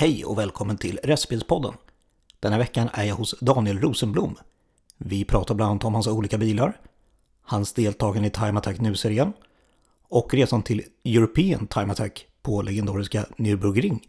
[0.00, 1.72] Hej och välkommen till Restbilspodden.
[2.40, 4.36] Den här veckan är jag hos Daniel Rosenblom.
[4.98, 6.80] Vi pratar bland annat om hans olika bilar,
[7.42, 9.32] hans deltagande i Time Attack nu-serien
[10.08, 14.00] och resan till European Time Attack på legendariska Nürburgring.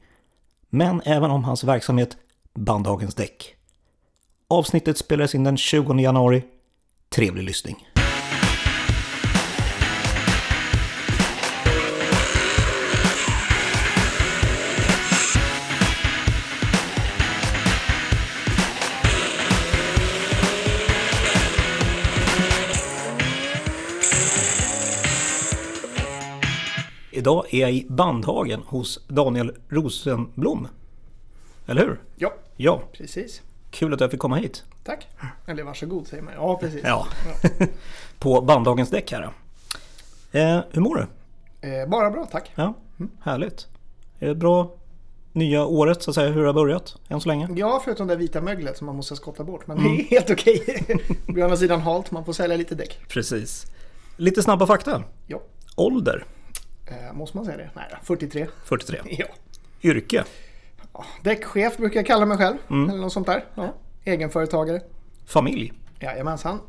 [0.69, 2.17] Men även om hans verksamhet
[2.53, 3.55] Bandhagens däck.
[4.47, 6.43] Avsnittet spelades in den 20 januari.
[7.09, 7.87] Trevlig lyssning.
[27.19, 30.67] Idag är jag i Bandhagen hos Daniel Rosenblom.
[31.67, 31.99] Eller hur?
[32.15, 33.41] Ja, Ja, precis.
[33.71, 34.63] kul att jag fick komma hit.
[34.83, 35.07] Tack.
[35.45, 36.33] Eller varsågod säger man.
[36.33, 36.81] Ja, precis.
[36.83, 37.07] Ja.
[38.19, 39.23] På Bandhagens däck här.
[40.31, 41.01] Eh, hur mår du?
[41.69, 42.51] Eh, bara bra, tack.
[42.55, 42.73] Ja,
[43.21, 43.67] härligt.
[44.19, 44.71] Är det bra
[45.31, 46.29] nya året så att säga?
[46.31, 47.47] Hur det har börjat än så länge?
[47.55, 49.67] Ja, förutom det vita möglet som man måste skotta bort.
[49.67, 50.83] Men det är helt okej.
[50.87, 52.99] Det blir å andra sidan halt, man får sälja lite däck.
[53.07, 53.65] Precis.
[54.17, 55.03] Lite snabba fakta.
[55.27, 55.41] Ja.
[55.75, 56.25] Ålder?
[56.89, 57.69] Eh, måste man säga det?
[57.75, 58.47] Nej, 43.
[58.65, 58.99] 43.
[59.09, 59.25] Ja.
[59.83, 60.23] Yrke?
[60.93, 62.57] Ja, Däckchef brukar jag kalla mig själv.
[62.69, 62.89] Mm.
[62.89, 63.45] Eller något sånt där.
[63.55, 63.73] Ja.
[64.03, 64.81] Egenföretagare.
[65.25, 65.73] Familj?
[65.99, 66.59] Jajamensan.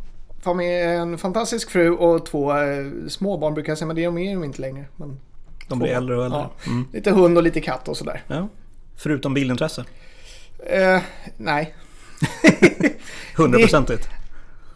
[0.42, 4.14] Familj, en fantastisk fru och två eh, småbarn brukar jag säga, men det är de
[4.14, 4.84] de inte längre.
[4.96, 5.20] Men,
[5.68, 5.96] De blir Två.
[5.96, 6.38] äldre och äldre.
[6.40, 6.70] Ja.
[6.70, 6.84] Mm.
[6.92, 8.22] Lite hund och lite katt och sådär.
[8.26, 8.48] Ja.
[8.96, 9.84] Förutom bilintresse?
[10.66, 11.00] Eh,
[11.36, 11.74] nej.
[13.36, 14.08] Hundraprocentigt?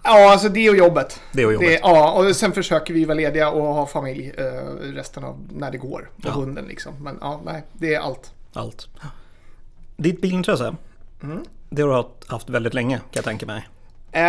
[0.05, 1.21] Ja, alltså det och jobbet.
[1.33, 1.69] Det och jobbet.
[1.69, 4.45] Det, ja, och sen försöker vi vara lediga och ha familj eh,
[4.95, 6.11] resten av när det går.
[6.17, 6.31] Och Ja.
[6.31, 6.95] hunden liksom.
[7.01, 8.33] Men ja, nej, det är allt.
[8.53, 8.89] Allt.
[9.97, 10.75] Ditt bilintresse?
[11.23, 11.41] Mm.
[11.71, 13.69] Det har du haft- väldigt länge kan jag tänka mig.
[14.13, 14.23] Eh,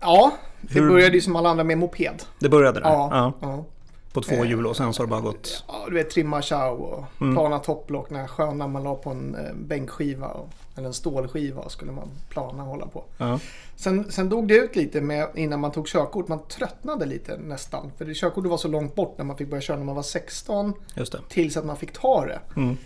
[0.00, 2.22] ja, det Hur- började ju som alla andra med moped.
[2.38, 2.88] Det började där?
[2.88, 3.32] Ja, Ja.
[3.48, 3.64] ja.
[4.12, 5.64] På två hjul och sen så har det bara gått...
[5.68, 7.34] ja, du vet trimma chow och Mm.
[7.34, 8.10] plana topplock.
[8.10, 12.62] När sköna man la på en eh, bänkskiva och, eller en stålskiva skulle man plana
[12.62, 13.04] och hålla på.
[13.18, 13.38] Ja.
[13.76, 16.28] Sen, sen dog det ut lite med, innan man tog körkort.
[16.28, 17.92] Man tröttnade lite nästan.
[17.98, 20.02] För det körkortet var så långt bort när man fick börja köra när man var
[20.02, 20.72] 16.
[20.94, 21.18] Just det.
[21.28, 22.40] tills att man fick ta det.
[22.56, 22.76] Mm.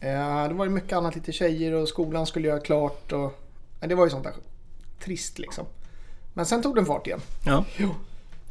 [0.00, 3.12] Eh, det var ju mycket annat, lite tjejer och skolan skulle göra klart.
[3.12, 3.40] Och,
[3.80, 4.34] ja, det var ju sånt där
[5.04, 5.64] trist liksom.
[6.34, 7.20] Men sen tog den fart igen.
[7.44, 7.64] Ja,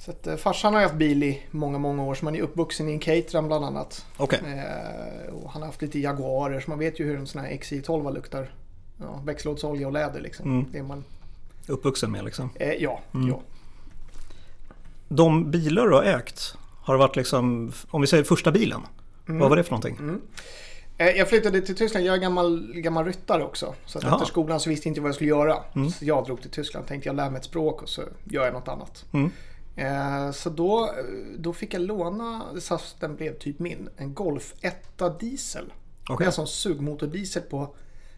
[0.05, 2.15] Så att, eh, farsan har haft bil i många, många år.
[2.15, 4.05] Så man är uppvuxen i en Caterham bland annat.
[4.17, 4.39] okej.
[4.45, 7.51] Eh, och han har haft lite Jaguarer så man vet ju hur en sån här
[7.51, 8.53] XI12 luktar.
[8.99, 10.45] Ja, växellådsolja och läder liksom.
[10.51, 10.65] Mm.
[10.71, 11.03] Det är man,
[11.67, 12.49] Uppvuxen med liksom.
[12.55, 13.27] eh, ja, Mm.
[13.29, 13.41] ja.
[15.07, 18.81] De bilar du har ägt, har varit liksom, om vi säger första bilen.
[19.27, 19.39] Mm.
[19.39, 20.19] Vad var det för någonting?
[20.97, 22.05] Eh, Jag flyttade till Tyskland.
[22.05, 23.73] Jag är gammal, gammal ryttare också.
[23.85, 25.57] Så att efter skolan så visste jag inte vad jag skulle göra.
[25.99, 26.87] Så jag drog till Tyskland.
[26.87, 29.05] Tänkte jag lär mig ett språk och så gör jag något annat.
[29.75, 30.93] Eh, Så då,
[31.37, 34.75] då fick jag låna, så den blev typ min, en Golf 1
[35.19, 35.73] diesel.
[36.09, 37.75] Är en sån sugmotordiesel på,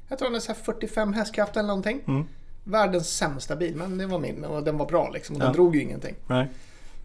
[0.07, 2.01] jag tror den är så här 45 hästkrafter eller någonting.
[2.07, 2.25] Mm.
[2.63, 5.35] Världens sämsta bil, men det var min och den var bra liksom.
[5.35, 5.53] Och den Ja.
[5.53, 6.15] drog ju ingenting.
[6.27, 6.47] Nej.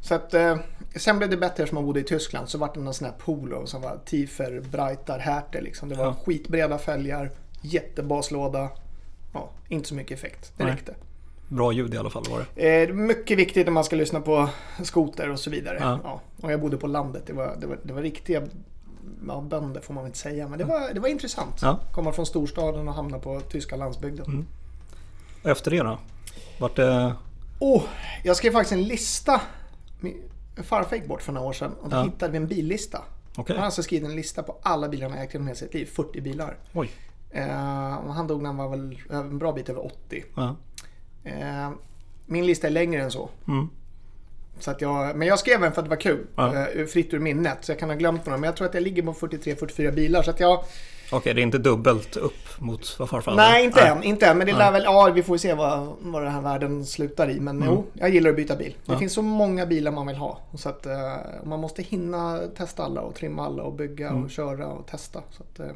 [0.00, 0.56] Så att, eh,
[0.96, 2.48] sen blev det bättre som man bodde i Tyskland.
[2.48, 5.88] Så vart det någon sån här Polo som var Tifer, Breitar, Härte liksom.
[5.88, 6.16] Det var Ja.
[6.24, 7.30] skitbreda fälgar,
[7.62, 8.68] jättebaslåda.
[9.34, 10.52] Ja, inte så mycket effekt.
[10.56, 10.72] Det Nej.
[10.72, 10.94] räckte.
[11.50, 12.82] Bra ljud i alla fall var det.
[12.82, 14.48] Eh, mycket viktigt när man ska lyssna på
[14.82, 15.76] skoter och så vidare.
[15.80, 15.98] Ja.
[16.04, 16.20] Ja.
[16.42, 17.22] Och jag bodde på landet.
[17.26, 18.42] Det var, det var, det var riktiga
[19.26, 20.48] ja, bönder får man väl inte säga.
[20.48, 21.58] Men det var, det var intressant.
[21.62, 21.78] Ja.
[21.92, 24.26] Komma från storstaden och hamna på tyska landsbygden.
[24.26, 24.46] Mm.
[25.42, 25.98] Efter det då?
[26.60, 27.14] Vart det...
[27.58, 27.82] Oh,
[28.24, 29.40] jag skrev faktiskt en lista.
[30.00, 30.22] Min
[30.56, 32.02] farfar gick bort för några år sedan och då Ja.
[32.02, 33.02] hittade vi en billista.
[33.36, 33.44] Okej.
[33.54, 35.86] Han har alltså skrivit en lista på alla bilar han ägt genom hela sitt liv.
[35.86, 36.56] 40 bilar.
[36.72, 36.90] Oj.
[37.30, 37.46] Eh,
[38.08, 40.24] han dog när han var väl en bra bit över 80.
[40.34, 40.56] Ja.
[41.24, 41.70] Eh,
[42.26, 43.28] min lista är längre än så.
[43.48, 43.68] Mm.
[44.58, 46.26] så att jag, men jag skrev en för att det var kul.
[46.36, 46.66] Ja.
[46.68, 47.58] Eh, fritt ur minnet.
[47.60, 48.38] Så jag kan ha glömt några.
[48.38, 50.22] Men jag tror att jag ligger på 43-44 bilar.
[50.22, 50.64] Så att jag...
[51.12, 53.34] Okej, det är inte dubbelt upp mot vad farfar?
[53.34, 54.02] Nej, inte än.
[54.02, 54.38] Inte än.
[54.38, 54.58] Men det Nej.
[54.58, 54.82] lär väl...
[54.84, 57.40] Ja, vi får se vad, vad den här världen slutar i.
[57.40, 58.74] Men jo, jag gillar att byta bil.
[58.86, 58.98] Det Ja.
[58.98, 60.38] finns så många bilar man vill ha.
[60.54, 64.66] Så att eh, man måste hinna testa alla och trimma alla och bygga och köra
[64.66, 65.22] och testa.
[65.30, 65.66] Så att, eh,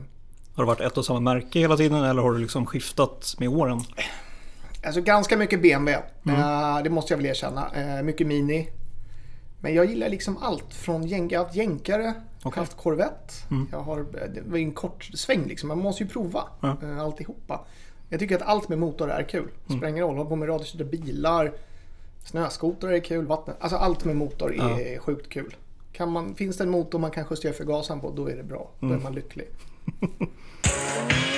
[0.55, 3.49] Har det varit ett och samma märke hela tiden eller har du liksom skiftat med
[3.49, 3.81] åren?
[4.87, 6.03] Alltså ganska mycket BMW.
[6.29, 7.71] Eh, det måste jag väl erkänna.
[7.75, 8.69] Eh, mycket Mini.
[9.61, 10.75] Men jag gillar liksom allt.
[10.75, 12.61] Från jag har haft jänkare, Okej.
[12.61, 13.35] haft Corvette.
[13.73, 15.69] Jag har, det var en kort sväng liksom.
[15.69, 16.77] Man måste ju prova Ja.
[16.83, 17.61] eh, alltihopa.
[18.09, 19.49] Jag tycker att allt med motor är kul.
[19.65, 20.17] Spelar ingen roll.
[20.17, 21.53] Hålla på med radiostyrda bilar.
[22.25, 23.27] Snöskotrar är kul.
[23.27, 23.55] Vatten.
[23.61, 25.57] Alltså allt med motor är sjukt kul.
[25.93, 28.71] Kan man, finns det en motor man kan justera förgasaren på, då är det bra.
[28.81, 29.49] Då är man lycklig.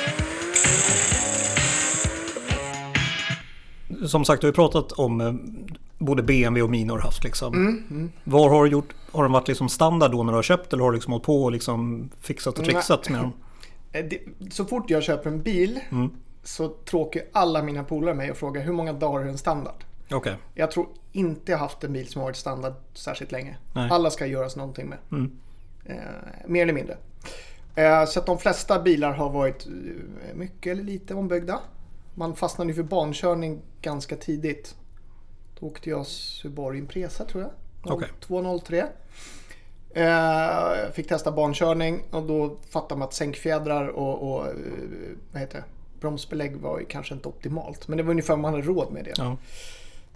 [4.06, 5.34] Som sagt, du har ju pratat om eh,
[5.98, 7.54] både BMW och har du haft liksom.
[7.54, 10.72] Mm, Var har du gjort, har de varit liksom standard då när du har köpt
[10.72, 13.32] eller har du liksom hållit på och liksom fixat och trixat med dem?
[13.93, 14.04] Eh,
[14.50, 16.10] så fort jag köper en bil Mm.
[16.43, 19.84] så tråkar alla mina polare mig och frågar hur många dagar är en standard?
[20.10, 20.37] Okej.
[20.54, 23.56] Jag tror inte jag haft en bil som har varit standard särskilt länge.
[23.72, 23.90] Nej.
[23.90, 24.98] Alla ska göras någonting med.
[25.12, 25.31] Mm.
[25.84, 25.94] Eh,
[26.46, 26.96] mer eller mindre.
[27.75, 31.60] Eh, så att de flesta bilar har varit eh, mycket eller lite ombyggda.
[32.19, 34.77] Man fastnade ju för bankörning ganska tidigt.
[35.61, 37.53] Då åkte jag Subaru Impresa tror jag.
[37.95, 38.09] Okej.
[38.21, 38.87] 203.
[39.91, 44.55] Eh, fick testa bankörning och då fattade man att sänkfjädrar och, och eh,
[45.33, 45.65] vad heter det?
[46.01, 47.89] bromsbelägg var ju kanske inte optimalt.
[47.89, 49.13] Men det var ungefär man hade råd med det.
[49.17, 49.37] Ja.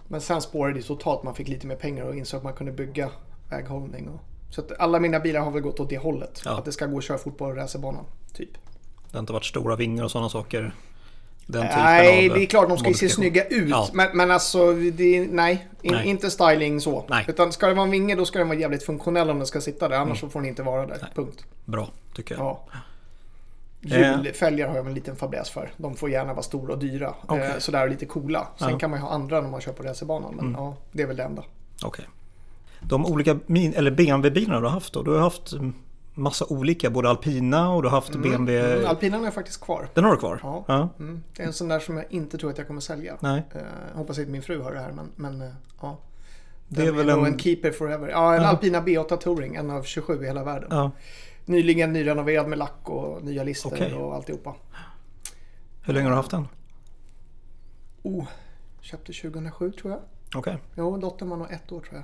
[0.07, 1.23] Men sen spårade det totalt.
[1.23, 3.09] Man fick lite mer pengar och insåg att man kunde bygga
[3.49, 4.07] väghållning.
[4.09, 4.19] Och,
[4.49, 6.41] så att alla mina bilar har väl gått åt det hållet.
[6.45, 6.57] Ja.
[6.57, 8.05] Att det ska gå att köra fort på racerbanan.
[8.33, 8.49] Typ.
[9.11, 10.75] Det har inte varit stora vingar och sådana saker.
[11.51, 13.69] Den typen Nej, av, det är klart de ska ju se snygga ut.
[13.69, 13.89] Ja.
[13.93, 16.07] Men, men alltså, det, nej, in, Nej.
[16.07, 17.05] Inte styling så.
[17.09, 17.25] Nej.
[17.27, 19.61] Utan ska det vara en vinge då ska den vara jävligt funktionell om den ska
[19.61, 19.97] sitta där.
[19.97, 21.07] Annars så får den inte vara där.
[21.15, 21.45] Punkt.
[21.65, 22.43] Bra, tycker jag.
[22.43, 22.61] Ja.
[23.95, 24.11] Eh.
[24.23, 25.71] Hjulfälgar har jag en liten fabläs för.
[25.77, 27.13] De får gärna vara stora och dyra.
[27.31, 28.39] Eh, sådär och lite coola.
[28.39, 28.65] Sen Ja.
[28.67, 28.79] Mm.
[28.79, 30.35] kan man ju ha andra när man kör på racerbanan.
[30.35, 31.43] Men ja, det är väl det enda.
[31.83, 32.05] Okej.
[32.81, 35.03] De olika min- eller BMW-bilarna du har haft då?
[35.03, 35.73] Du har haft mm,
[36.13, 38.73] massa olika, både Alpina och du har haft BMW...
[38.73, 39.89] Mm, Alpinan är faktiskt kvar.
[39.93, 40.39] Den har du kvar?
[40.43, 40.65] Ja.
[40.67, 40.89] ja.
[40.99, 41.23] Mm.
[41.35, 43.17] Det är en sån där som jag inte tror att jag kommer sälja.
[43.19, 43.43] Nej.
[43.55, 43.61] Eh,
[43.91, 45.49] jag hoppas inte min fru hör det här men, men eh,
[45.81, 45.97] ja.
[46.67, 47.33] Det är Den väl nog en...
[47.33, 48.07] en keeper forever.
[48.07, 48.47] Ja, en Ja.
[48.47, 49.55] Alpina B8 Touring.
[49.55, 50.69] En av 27 i hela världen.
[50.71, 50.91] Ja.
[51.45, 53.93] Nyligen nyrenoverad med lack och nya lister Okej.
[53.93, 54.55] och alltihopa.
[55.81, 56.47] Hur länge har du haft den?
[58.03, 58.27] Oh,
[58.81, 59.99] köpte 2007 tror jag.
[60.35, 60.57] Okej.
[60.75, 62.03] Jo, dottern var nog ett år tror jag.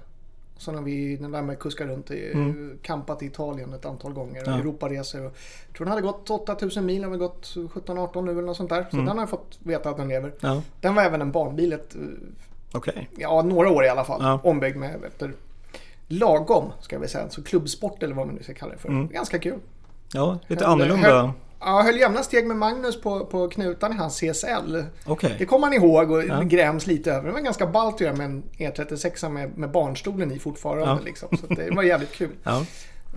[0.58, 2.78] Sen har vi den där med kuska runt Mm.
[2.82, 4.42] campat i Italien ett antal gånger.
[4.42, 4.58] Och Ja.
[4.58, 5.22] Europaresor.
[5.22, 5.32] Jag
[5.78, 7.02] tror den hade gått 8000 mil.
[7.02, 8.86] Den har gått 17-18 nu eller något sånt där.
[8.90, 9.06] Så Mm.
[9.06, 10.34] den har jag fått veta att den lever.
[10.40, 10.62] Ja.
[10.82, 12.02] Den var även en barnbil ett, eh,
[12.74, 13.10] Okej.
[13.18, 14.20] ja, några år i alla fall.
[14.24, 14.40] Ja.
[14.44, 15.34] Ombyggd med efter
[16.08, 17.30] lagom, ska väl säga.
[17.30, 18.90] Så klubbsport eller vad man nu ska kalla det för.
[18.90, 19.08] Mm.
[19.08, 19.60] Ganska kul.
[20.14, 21.34] Ja, lite annorlunda.
[21.68, 24.84] Ja, höll jämna steg med Magnus på, på knutan i hans CSL.
[25.06, 25.36] Okej.
[25.40, 26.42] Det kommer man ihåg och Ja.
[26.42, 27.28] gräms lite över.
[27.28, 30.86] Det var ganska ballt att göra med en E36 med, med barnstolen i fortfarande.
[30.86, 31.00] Ja.
[31.06, 31.38] Liksom.
[31.38, 32.30] Så det var jävligt kul.
[32.44, 32.66] Ja.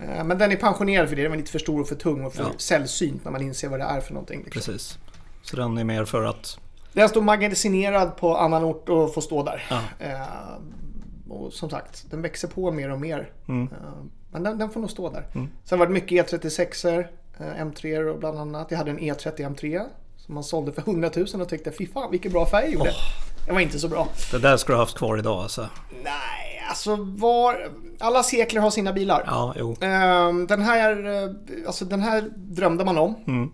[0.03, 1.21] Eh, Men den är pensionerad för det.
[1.21, 2.49] Den var lite för stor och för tung och för Ja.
[2.57, 4.43] sällsynt när man inser vad det är för någonting.
[4.45, 4.73] Liksom.
[4.73, 4.97] Precis.
[5.43, 6.57] Så den är mer för att...
[6.93, 9.63] Den står magasinerad på annan ort och får stå där.
[9.99, 10.21] Eh,
[11.29, 13.31] och som sagt, den växer på mer och mer.
[13.47, 13.63] Mm.
[13.71, 13.77] Eh,
[14.31, 15.27] men den, den får nog stå där.
[15.35, 15.47] Mm.
[15.63, 17.05] Sen var det mycket E36, eh,
[17.37, 18.67] M3 och bland annat.
[18.71, 19.81] Jag hade en E E30 M3
[20.17, 22.91] som man sålde för 100 000 och tyckte fy fan vilken bra färg jag gjorde.
[23.45, 24.07] Det var inte så bra.
[24.31, 25.69] Det där skulle du ha haft kvar idag alltså.
[26.03, 27.71] Nej, alltså var...
[27.99, 29.23] Alla sekler har sina bilar.
[29.27, 29.75] Ja, jo.
[29.81, 31.29] Ehm, Den här, eh,
[31.67, 33.15] alltså den här drömde man om.
[33.27, 33.51] Mm.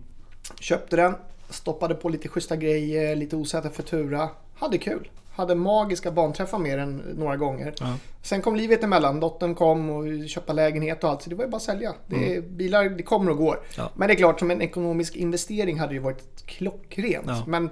[0.60, 1.16] Köpte den,
[1.50, 4.30] stoppade på lite schyssta grejer, lite osäker Futura.
[4.56, 5.10] Hade kul.
[5.38, 7.74] Hade magiska banträffar med den några gånger.
[7.80, 7.96] Ja.
[8.22, 9.20] Sen kom livet emellan.
[9.20, 11.22] Dottern kom och köpte lägenhet och allt.
[11.22, 11.94] Så det var ju bara att sälja.
[12.08, 13.54] Det är, bilar det kommer och går.
[13.54, 13.66] Mm.
[13.78, 13.92] Ja.
[13.96, 17.26] Men det är klart, som en ekonomisk investering hade det varit klockrent.
[17.28, 17.44] Ja.
[17.48, 17.70] Men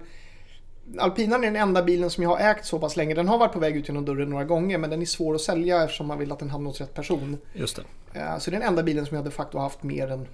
[0.97, 3.13] Alpinan är den enda bilen som jag har ägt så pass länge.
[3.13, 5.41] Den har varit på väg ut genom dörren några gånger men den är svår att
[5.41, 7.38] sälja eftersom man vill att den hamnar hos rätt person.
[7.53, 8.19] Just det.
[8.19, 10.27] Eh, Så det är den enda bilen som jag de facto har haft mer än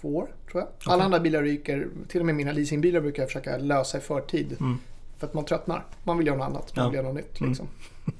[0.00, 0.92] två år, tror jag.
[0.92, 4.56] Alla andra bilar ryker, till och med mina leasingbilar brukar jag försöka lösa i förtid.
[4.60, 4.78] Mm.
[5.18, 5.86] För att man tröttnar.
[6.04, 6.90] Man vill göra något annat, man Ja.
[6.90, 7.40] vill göra något nytt.
[7.40, 7.50] Mm.
[7.50, 7.68] Liksom.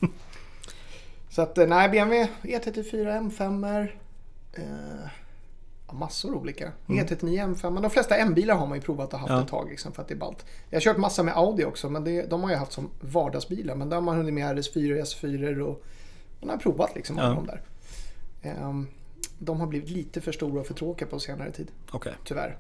[1.31, 3.89] Så att, eh, nej, BMW E34 M5
[4.53, 4.63] eh,
[5.87, 6.73] ja, massor olika.
[6.87, 9.39] E39 M5, men de flesta M-bilar har man ju provat och haft Mm.
[9.39, 9.45] Ja.
[9.45, 10.45] ett tag liksom, för att det är ballt.
[10.71, 13.75] Jag har kört massa med Audi också, men det, de har jag haft som vardagsbilar.
[13.75, 15.83] Men där har man hunnit med RS4, S4 och
[16.41, 17.35] man har provat liksom alla Ja.
[17.35, 17.63] de där.
[18.43, 18.87] Ehm,
[19.39, 22.13] de har blivit lite för stora och för tråkiga på senare tid, Okej.
[22.25, 22.57] tyvärr.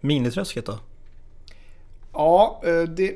[0.00, 0.78] Miniträsket då?
[2.12, 3.14] Ja, eh, det,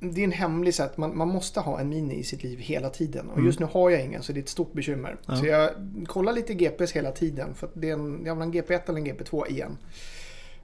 [0.00, 0.96] det är en hemlig sätt.
[0.96, 3.30] Man, man måste ha en Mini i sitt liv hela tiden.
[3.30, 5.08] Och just nu har jag ingen så det är ett stort bekymmer.
[5.08, 5.20] Mm.
[5.26, 5.36] Ja.
[5.36, 5.70] Så jag
[6.06, 7.54] kollar lite GPs hela tiden.
[7.54, 9.78] För det är en, jag vill ha en GP1 eller en GP2 igen.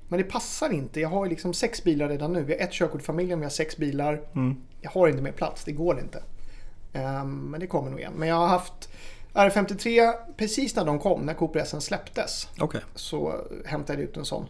[0.09, 1.01] Men det passar inte.
[1.01, 2.43] Jag har liksom sex bilar redan nu.
[2.43, 4.21] Vi har ett körkort i familjen, vi har sex bilar.
[4.35, 4.57] Mm.
[4.81, 6.23] Jag har inte mer plats, det går inte.
[6.93, 8.13] Ehm, men det kommer nog igen.
[8.17, 8.89] Men jag har haft
[9.35, 12.49] R53 precis när de kom, när Cooper släpptes.
[12.61, 12.81] Okej.
[12.95, 14.47] Så hämtade jag ut en sån.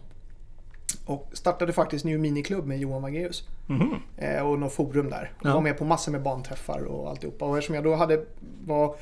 [1.05, 3.43] Och startade faktiskt New Mini-klubb med Johan Wagéus.
[3.67, 3.95] Mhm.
[4.17, 5.31] Eh, och något forum där.
[5.43, 5.53] Ja.
[5.53, 7.45] var med på massor med banträffar och alltihopa.
[7.45, 8.25] Och eftersom jag då hade,
[8.65, 8.95] var,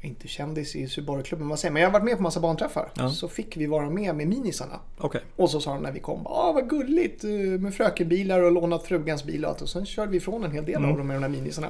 [0.00, 1.74] inte kändis i Subaru-klubben, vad säger man?
[1.74, 2.88] Men jag har varit med på massa banträffar.
[2.94, 3.10] Ja.
[3.10, 4.80] Så fick vi vara med med minisarna.
[4.98, 5.20] Okej.
[5.36, 8.82] Och så sa de när vi kom, ah vad gulligt eh, med frökenbilar och lånat
[8.86, 9.62] frugans bil och allt.
[9.62, 10.90] Och sen körde vi ifrån en hel del Mm.
[10.90, 11.68] av dem med de här minisarna.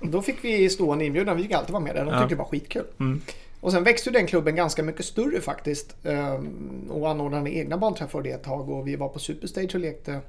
[0.00, 2.04] då fick vi stående inbjudan, vi fick alltid vara med där.
[2.04, 2.20] De Ja.
[2.20, 2.84] tyckte det var skitkul.
[3.00, 3.20] Mm.
[3.60, 5.96] Och sen växte den klubben ganska mycket större faktiskt.
[6.06, 10.20] ehm, Och anordnade egna banträffar det ett tag och vi var på Superstage och lekte.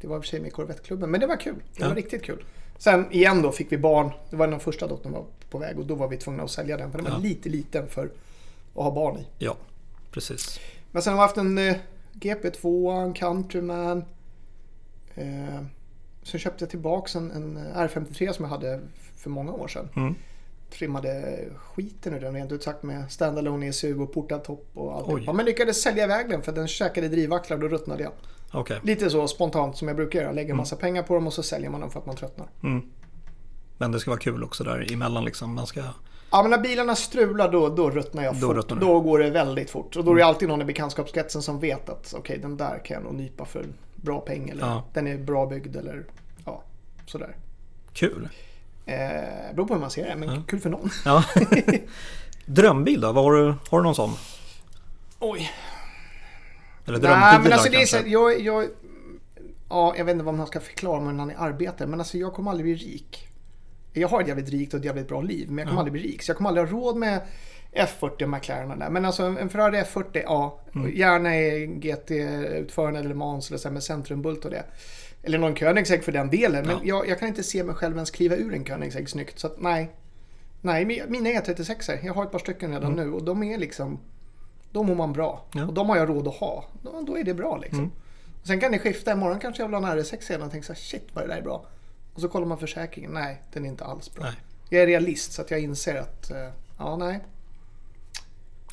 [0.00, 1.54] Det var i och för sig med Corvette-klubben, men det var kul.
[1.76, 1.88] Det Ja.
[1.88, 2.44] var riktigt kul.
[2.78, 4.10] Sen igen då fick vi barn.
[4.30, 6.50] Det var när den första dottern var på väg och då var vi tvungna att
[6.50, 7.22] sälja den för den var Ja.
[7.22, 8.04] lite liten för
[8.74, 9.26] att ha barn i.
[9.38, 9.56] Ja,
[10.10, 10.60] precis.
[10.90, 11.76] Men sen har vi haft en eh,
[12.12, 14.04] GP2, Countryman.
[15.14, 15.60] Eh,
[16.22, 18.80] sen köpte jag tillbaks en, en R53 som jag hade
[19.16, 19.88] för många år sedan.
[19.96, 20.14] Mm.
[20.78, 25.34] Trimmade skiten ur den rent ut sagt med standalone ECU och portad topp och allt.
[25.36, 28.12] Men lyckades sälja iväg den för den käkade drivaxlar och då ruttnade jag.
[28.52, 28.80] Okej.
[28.82, 30.28] Lite så spontant som jag brukar göra.
[30.30, 30.36] Mm.
[30.36, 32.48] Lägger massa pengar på dem och så säljer man dem för att man tröttnar.
[33.78, 35.54] Men det ska vara kul också där emellan liksom.
[35.54, 35.82] Man ska...
[36.30, 38.56] Ja men när bilarna strular då, då ruttnar jag Då fort.
[38.56, 38.76] ruttnar.
[38.76, 38.88] Mm.
[38.88, 39.96] Då går det väldigt fort.
[39.96, 42.94] Och då är det alltid någon i bekantskapskretsen som vet att okej den där kan
[42.94, 43.66] jag nog nypa för
[43.96, 44.48] bra peng.
[44.48, 44.84] Eller Ja.
[44.92, 46.04] den är bra byggd eller
[46.44, 46.62] ja,
[47.06, 47.36] sådär.
[47.92, 48.28] Kul.
[48.86, 50.90] Eh, beror på hur man ser det, men kul för någon.
[51.04, 51.24] Ja.
[52.46, 53.12] Drömbil då?
[53.12, 54.10] Har, du, har du någon sån?
[55.18, 55.50] Oj.
[56.86, 58.12] Eller Nej men alltså det är så, kanske?
[58.12, 58.68] jag, jag,
[59.68, 61.86] ja, jag vet inte vad man ska förklara med när ni arbetar.
[61.86, 63.28] Men alltså jag kommer aldrig bli rik.
[63.92, 65.50] Jag har ett jävligt rikt och ett jävligt bra liv.
[65.50, 66.22] Men jag kommer aldrig bli rik.
[66.22, 67.20] Så jag kommer aldrig ha råd med
[67.72, 68.90] F40 och McLaren där.
[68.90, 70.60] Men alltså en Ferrari F40, ja.
[70.94, 74.64] Gärna i GT-utförande eller Mans eller så här med centrumbult och det.
[75.24, 76.66] Eller någon Koenigsegg för den delen.
[76.66, 79.38] Men jag, jag kan inte se mig själv ens kliva ur en Koenigsegg snyggt.
[79.38, 79.90] Så att nej.
[80.60, 83.98] Nej, mi- mina E36 jag har ett par stycken redan nu och de är liksom
[84.72, 85.44] de mår man bra.
[85.54, 85.66] Ja.
[85.66, 86.64] Och de har jag råd att ha.
[86.82, 87.92] Då, då är det bra liksom.
[88.40, 89.12] Och sen kan det skifta.
[89.12, 91.28] Imorgon kanske jag vill ha en RS6 igen och tänker så här, shit vad det
[91.28, 91.66] där är bra.
[92.14, 93.10] Och så kollar man försäkringen.
[93.10, 94.24] Nej, den är inte alls bra.
[94.24, 94.34] Nej.
[94.68, 97.20] Jag är realist så att jag inser att, eh, ja nej.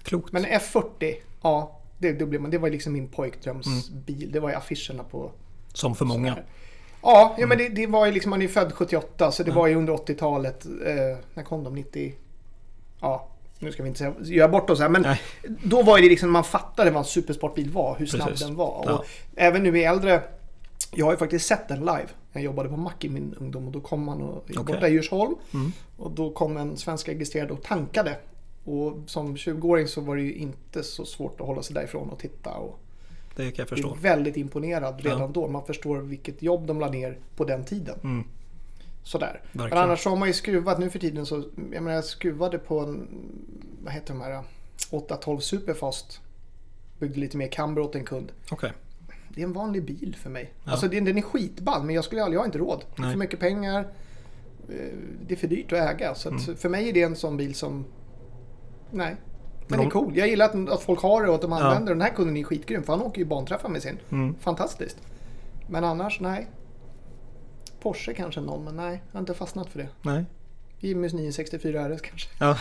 [0.04, 0.32] Klokt.
[0.32, 1.80] Men F40, ja.
[1.98, 4.32] Det, det, blev, man- det var liksom min pojkdrömsbil.
[4.32, 5.32] Det var ju affischerna på
[5.74, 6.38] Som för många.
[7.02, 9.68] Ja, ja men det, det var ju liksom, man är född 78 så det var
[9.68, 10.66] ju under 80-talet.
[10.66, 11.76] Eh, när kom de?
[11.76, 12.14] 90?
[13.02, 13.28] Ja,
[13.60, 14.90] nu ska vi inte säga, göra bort oss här.
[14.90, 15.22] Men Nej.
[15.64, 18.48] då var det liksom, man fattade vad en supersportbil var, hur snabb Precis.
[18.48, 18.84] den var.
[18.88, 18.94] Ja.
[18.94, 20.24] Och även nu i äldre,
[20.92, 22.08] jag har ju faktiskt sett den live.
[22.32, 24.56] Jag jobbade på Mack i min ungdom och då kom man och, Okej.
[24.56, 25.36] borta i Djursholm.
[25.54, 25.72] Mm.
[25.98, 28.18] Och då kom en svensk registrerad och tankade.
[28.64, 32.20] Och som 20-åring så var det ju inte så svårt att hålla sig därifrån och
[32.20, 32.50] titta.
[32.50, 32.80] Och
[33.36, 33.94] Det kan jag jag förstå.
[33.94, 35.28] är väldigt imponerad redan Ja.
[35.34, 35.48] då.
[35.48, 38.24] Man förstår vilket jobb de la ner på den tiden.
[39.04, 39.42] Sådär.
[39.52, 42.80] Men annars har man ju skruvat nu för tiden så, jag menar jag skruvade på
[42.80, 43.08] en,
[43.84, 44.44] vad heter de här,
[44.92, 46.22] 812 Superfast.
[47.00, 48.32] Byggde lite mer camber åt en kund.
[48.52, 48.72] Okej.
[49.30, 50.54] Det är en vanlig bil för mig.
[50.64, 52.84] Alltså den, den är skitball men jag skulle jag har inte råd.
[52.96, 53.80] Det är för mycket pengar.
[54.70, 54.76] Eh,
[55.28, 56.16] Det är för dyrt att äga.
[56.16, 57.86] Så att för mig är det en sån bil som,
[58.92, 59.16] nej.
[59.72, 60.18] Den Men är om- cool.
[60.18, 61.58] Jag gillar att, att folk har det och att de Ja.
[61.58, 61.98] använder den.
[62.00, 63.98] Den här kunden är skitgrym för han åker ju banträffar med sin.
[64.12, 64.36] Mm.
[64.40, 64.98] Fantastiskt.
[65.70, 66.48] Men annars, nej.
[67.82, 69.02] Porsche kanske någon, men nej.
[69.12, 69.88] Jag har inte fastnat för det.
[70.02, 70.26] Nej.
[70.80, 72.30] Jimmys 964 RS kanske.
[72.40, 72.58] Ja.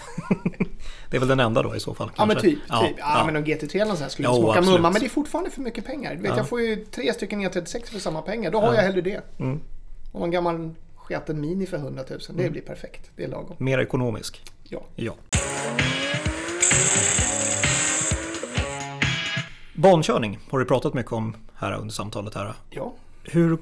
[1.11, 2.11] det är väl den enda då i så fall.
[2.17, 2.51] Ja men kanske.
[2.51, 2.59] typ.
[2.81, 2.97] typ.
[2.99, 4.79] Ja, men någon GT3 eller sånt här skulle Jo, smaka absolut.
[4.79, 4.91] mumma.
[4.91, 6.15] Men det är fortfarande för mycket pengar.
[6.15, 6.37] Du vet, Ja.
[6.37, 8.51] Jag får ju tre stycken E36 för samma pengar.
[8.51, 9.21] Då har jag hellre det.
[9.39, 9.61] Mm.
[10.13, 12.19] Och någon gammal sketen Mini för 100 000.
[12.35, 13.11] Det blir perfekt.
[13.17, 13.57] Det är lagom.
[13.59, 14.43] Mer ekonomisk.
[14.63, 14.83] Ja.
[14.97, 15.13] Ja.
[19.75, 22.35] Bankörning har du pratat mycket om här under samtalet.
[22.35, 22.55] här.
[22.71, 22.93] ja,
[23.25, 23.59] Hur...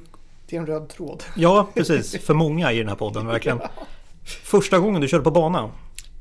[0.46, 1.24] det är en röd tråd.
[1.36, 2.24] Ja, precis.
[2.24, 3.60] För många i den här podden, verkligen.
[4.44, 5.70] Första gången du körde på bana,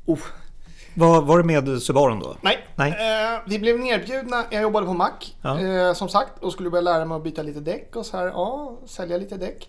[0.06, 0.18] Oh.
[0.94, 2.36] var, var det med Subarun då?
[2.40, 2.58] Nej.
[2.76, 2.90] Nej.
[2.90, 4.44] Eh, vi blev nerbjudna.
[4.50, 5.36] Jag jobbade på Mack.
[5.42, 5.60] Ja.
[5.60, 6.42] Eh, som sagt.
[6.42, 8.26] Och skulle börja lära mig att byta lite däck och så här.
[8.26, 9.68] Ja, sälja lite däck.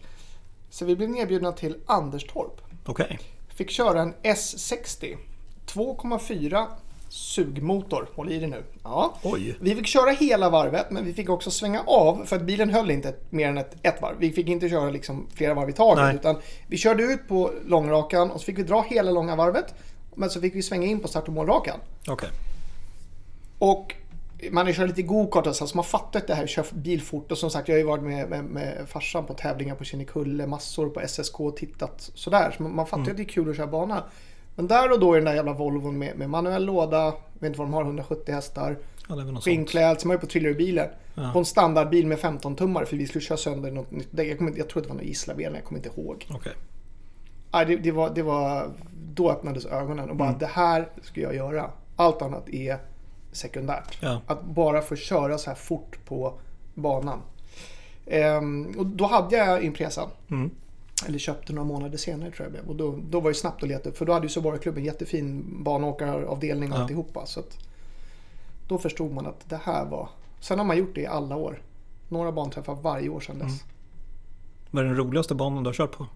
[0.69, 2.61] Så vi blev nerbjudna till Anderstorp.
[2.85, 3.19] Okej.
[3.55, 5.17] Fick köra en S60.
[5.67, 6.65] 2,4
[7.09, 8.09] sugmotor.
[8.15, 8.63] Håll i det nu.
[8.83, 9.13] Ja.
[9.23, 9.57] Oj.
[9.61, 12.91] Vi fick köra hela varvet men vi fick också svänga av för att bilen höll
[12.91, 14.15] inte ett- mer än ett, ett varv.
[14.19, 16.15] Vi fick inte köra liksom flera varv i taget Nej.
[16.15, 16.35] utan
[16.67, 19.73] vi körde ut på långrakan och så fick vi dra hela långa varvet.
[20.15, 21.79] Men så fick vi svänga in på start och målrakan.
[22.07, 22.29] Okej.
[23.59, 23.95] Och
[24.51, 27.01] man har kört lite go-kart och så, så man fattar det här att köra bil
[27.01, 27.31] fort.
[27.31, 30.47] Och som sagt, jag har ju varit med, med, med farsan på tävlingar på Kinnekulle,
[30.47, 32.53] massor på SSK och tittat sådär.
[32.57, 34.03] Så man, man fattar ju att det är kul att köra bana.
[34.59, 37.59] Men där och då i den där jävla Volvon med, med manuell låda, vet inte
[37.59, 38.77] vad de har, 170 hästar.
[39.09, 39.41] Ja.
[39.41, 40.87] Skinnklädd, som var ju på Thrillerbilen.
[41.15, 41.29] Ja.
[41.33, 44.27] På en standardbil med 15 tummar för vi skulle köra sönder något nytt däck.
[44.27, 46.27] Jag, kommer jag tror att det var något Gislaved, jag kommer inte ihåg.
[46.29, 46.51] Okej.
[47.51, 48.69] Nej, det, det, var, det var...
[49.13, 50.39] Då öppnades ögonen och bara Mm.
[50.39, 51.71] det här ska jag göra.
[51.95, 52.77] Allt annat är
[53.31, 53.97] sekundärt.
[54.01, 54.21] Ja.
[54.27, 56.39] Att bara få köra så här fort på
[56.73, 57.19] banan.
[58.05, 60.09] Ehm, och då hade jag Impresa.
[60.31, 60.51] Mm.
[61.07, 62.67] Eller köpte några månader senare tror jag blev.
[62.67, 63.97] Och då, då var det snabbt att leta upp.
[63.97, 66.81] För då hade ju Subaru-klubben jättefin banåkaravdelning och Ja.
[66.81, 67.25] alltihopa.
[67.25, 67.57] Så att
[68.67, 70.09] då förstod man att det här var...
[70.39, 71.61] Sen har man gjort det i alla år.
[72.09, 73.63] Några banträffar varje år sedan dess.
[74.71, 76.07] Vad är den roligaste banan du har kört på?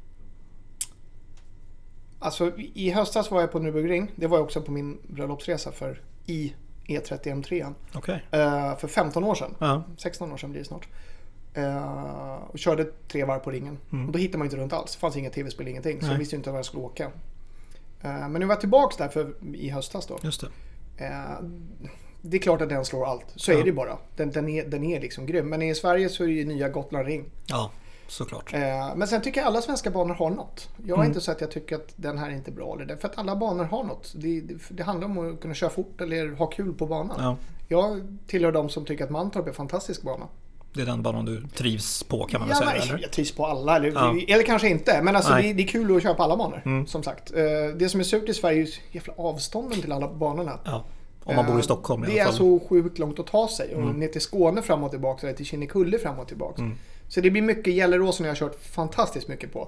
[2.19, 4.07] Alltså i höstas var jag på Nürburgring.
[4.15, 6.53] Det var jag också på min bröllopsresa för i
[6.87, 7.73] E E30 M3.
[7.95, 8.23] Okej.
[8.31, 9.55] Eh, för 15 år sedan.
[9.59, 9.83] Ja.
[9.97, 10.87] 16 år sedan blir det snart.
[11.53, 13.77] Eh, och körde tre varv på ringen.
[14.07, 14.93] Och då hittade man inte runt alls.
[14.93, 15.99] Det fanns inga tv-spel, ingenting.
[15.99, 16.13] Så Nej.
[16.13, 17.03] jag visste inte var jag skulle åka.
[18.01, 20.19] Eh, men nu var jag tillbaks där för, i höstas då.
[20.23, 20.41] Just
[20.97, 21.05] det.
[21.05, 21.45] Eh,
[22.21, 23.25] det är klart att den slår allt.
[23.35, 23.59] Så Ja.
[23.59, 23.97] är det bara.
[24.15, 25.49] Den, den, är, den är liksom grym.
[25.49, 27.25] Men i Sverige så är det ju nya Gotland Ring.
[27.45, 27.71] Ja,
[28.07, 28.53] såklart.
[28.95, 30.69] Men sen tycker jag alla svenska banor har något.
[30.85, 31.11] Jag har Mm.
[31.11, 32.75] inte så att jag tycker att den här är inte bra.
[32.75, 34.13] Eller det, för att alla banor har något.
[34.15, 37.15] Det, det, det handlar om att kunna köra fort eller ha kul på banan.
[37.19, 40.27] Ja, Jag tillhör de som tycker att Mantorp är en fantastisk bana.
[40.73, 42.99] Det är den banan du trivs på kan man väl Ja, säga, eller?
[43.01, 44.15] jag trivs på alla, eller, Ja.
[44.27, 45.01] eller kanske inte.
[45.01, 46.61] Men alltså, det, det är kul att köra på alla banor.
[46.65, 46.87] Mm.
[46.87, 47.31] Som sagt.
[47.33, 47.43] Eh,
[47.75, 50.59] Det som är surt i Sverige är jävla avstånden till alla banorna.
[50.65, 50.85] Ja,
[51.23, 52.23] om man bor i Eh, Stockholm i Det är.
[52.23, 52.33] Mm.
[52.35, 53.75] så sjukt långt att ta sig.
[53.75, 56.61] Och ner till Skåne fram och tillbaka eller till Kinnekulle fram och tillbaka.
[56.61, 56.75] Mm.
[57.07, 59.67] Så det blir mycket Gelleråsen jag har kört fantastiskt mycket på.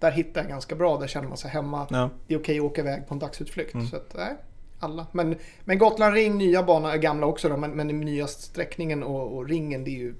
[0.00, 1.86] Där hittar jag ganska bra, där känner man sig hemma.
[1.90, 3.74] Ja, Det är okej att åka iväg på en dagsutflykt.
[3.74, 3.86] Mm.
[3.86, 4.36] Så att, nej,
[4.80, 5.06] alla.
[5.12, 5.34] Men,
[5.64, 9.36] men Gotland Ring, nya banan, är gamla också då, men, men den nya sträckningen och,
[9.36, 10.14] och ringen det är ju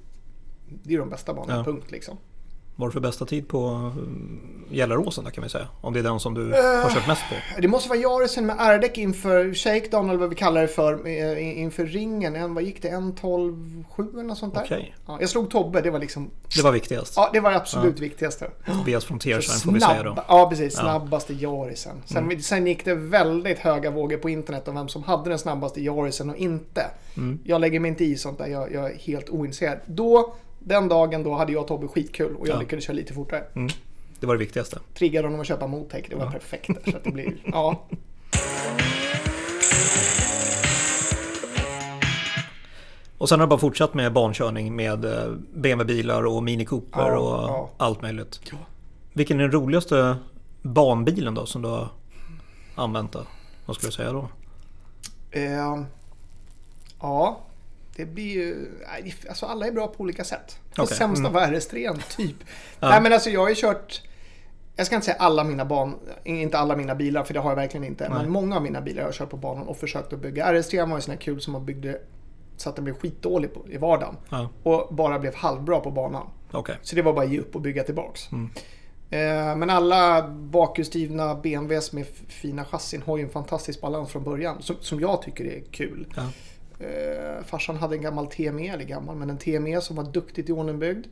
[0.69, 1.65] det är de bästa banorna, Ja.
[1.65, 2.17] punkt liksom.
[2.79, 5.69] vad för bästa tid på eh, Gelleråsen då kan vi säga?
[5.81, 6.65] Om det är den som du Eh.
[6.83, 7.61] har kört mest på?
[7.63, 11.59] Det måste vara Jarisen med R-däck inför shakedown eller vad vi kallar det för, eh,
[11.61, 12.37] inför ringen.
[12.37, 12.89] En, vad gick det?
[12.89, 14.63] En 12-7 eller något sånt där?
[14.65, 17.13] Okej, Ja, jag slog Tobbe, det var liksom det var viktigast.
[17.17, 18.51] Ja, det var absolut viktigaste.
[18.67, 20.25] Tobias från Tearsign får vi säga då.
[20.29, 20.75] Ja, precis.
[20.77, 20.81] Ja.
[20.81, 21.01] Mm.
[21.01, 22.03] Snabbaste Jarisen.
[22.07, 25.81] Sen, sen gick det väldigt höga vågor på internet om vem som hade den snabbaste
[25.83, 26.87] Jarisen och inte.
[27.17, 27.39] Mm.
[27.45, 28.47] Jag lägger mig inte i sånt där.
[28.47, 29.79] Jag, jag är helt ointresserad.
[29.87, 30.35] Då,
[30.69, 32.61] den dagen då hade jag och Tobbe skitkul och jag Ja.
[32.61, 33.45] lyckades köra lite fortare.
[34.21, 34.79] Det var det viktigaste.
[34.95, 36.05] Triggade honom att köpa Motec.
[36.11, 36.31] Det var Ja.
[36.31, 36.67] perfekt.
[36.91, 37.83] Så att det blir, ja.
[43.19, 47.19] Och sen har du bara fortsatt med bankörning med eh, BMW-bilar och Mini Cooper Ja,
[47.19, 47.71] och ja.
[47.77, 48.41] allt möjligt.
[48.51, 48.57] Ja.
[49.13, 50.17] Vilken är den roligaste
[50.63, 51.89] banbilen då som du har
[52.75, 53.21] använt då?
[53.67, 54.29] Vad skulle du säga då?
[55.31, 55.85] Eh,
[57.01, 57.39] ja,
[57.97, 58.69] det blir ju...
[59.05, 60.59] det- Alltså alla är bra på olika sätt.
[60.75, 61.33] Den Okej, sämsta mm.
[61.33, 62.37] var RS3 typ.
[62.81, 62.89] Ja.
[62.89, 64.03] Nej men alltså jag har ju kört...
[64.77, 65.95] Jag ska inte säga alla mina ban...
[66.25, 68.09] Inte alla mina bilar för det har jag verkligen inte.
[68.09, 68.19] Nej.
[68.19, 70.53] Men många av mina bilar har jag kört på banan och försökt att bygga.
[70.53, 72.01] RS3 var ju sån här kul som man byggde
[72.57, 74.17] så att den blev skitdålig på, i vardagen.
[74.31, 76.27] Ja, Och bara blev halvbra på banan.
[76.53, 76.77] okej.
[76.83, 78.29] Så det var bara att ge upp och bygga tillbaks.
[78.33, 78.51] Mm.
[79.11, 84.63] Eh, men alla bakhjulsdrivna BMWs med fina chassin har ju en fantastisk balans från början.
[84.63, 86.07] Som, som jag tycker är kul.
[86.17, 86.23] Ja.
[86.79, 91.07] Eh, farsan hade en gammal TME, eller gammal, men en TME som var duktigt iordningbyggd.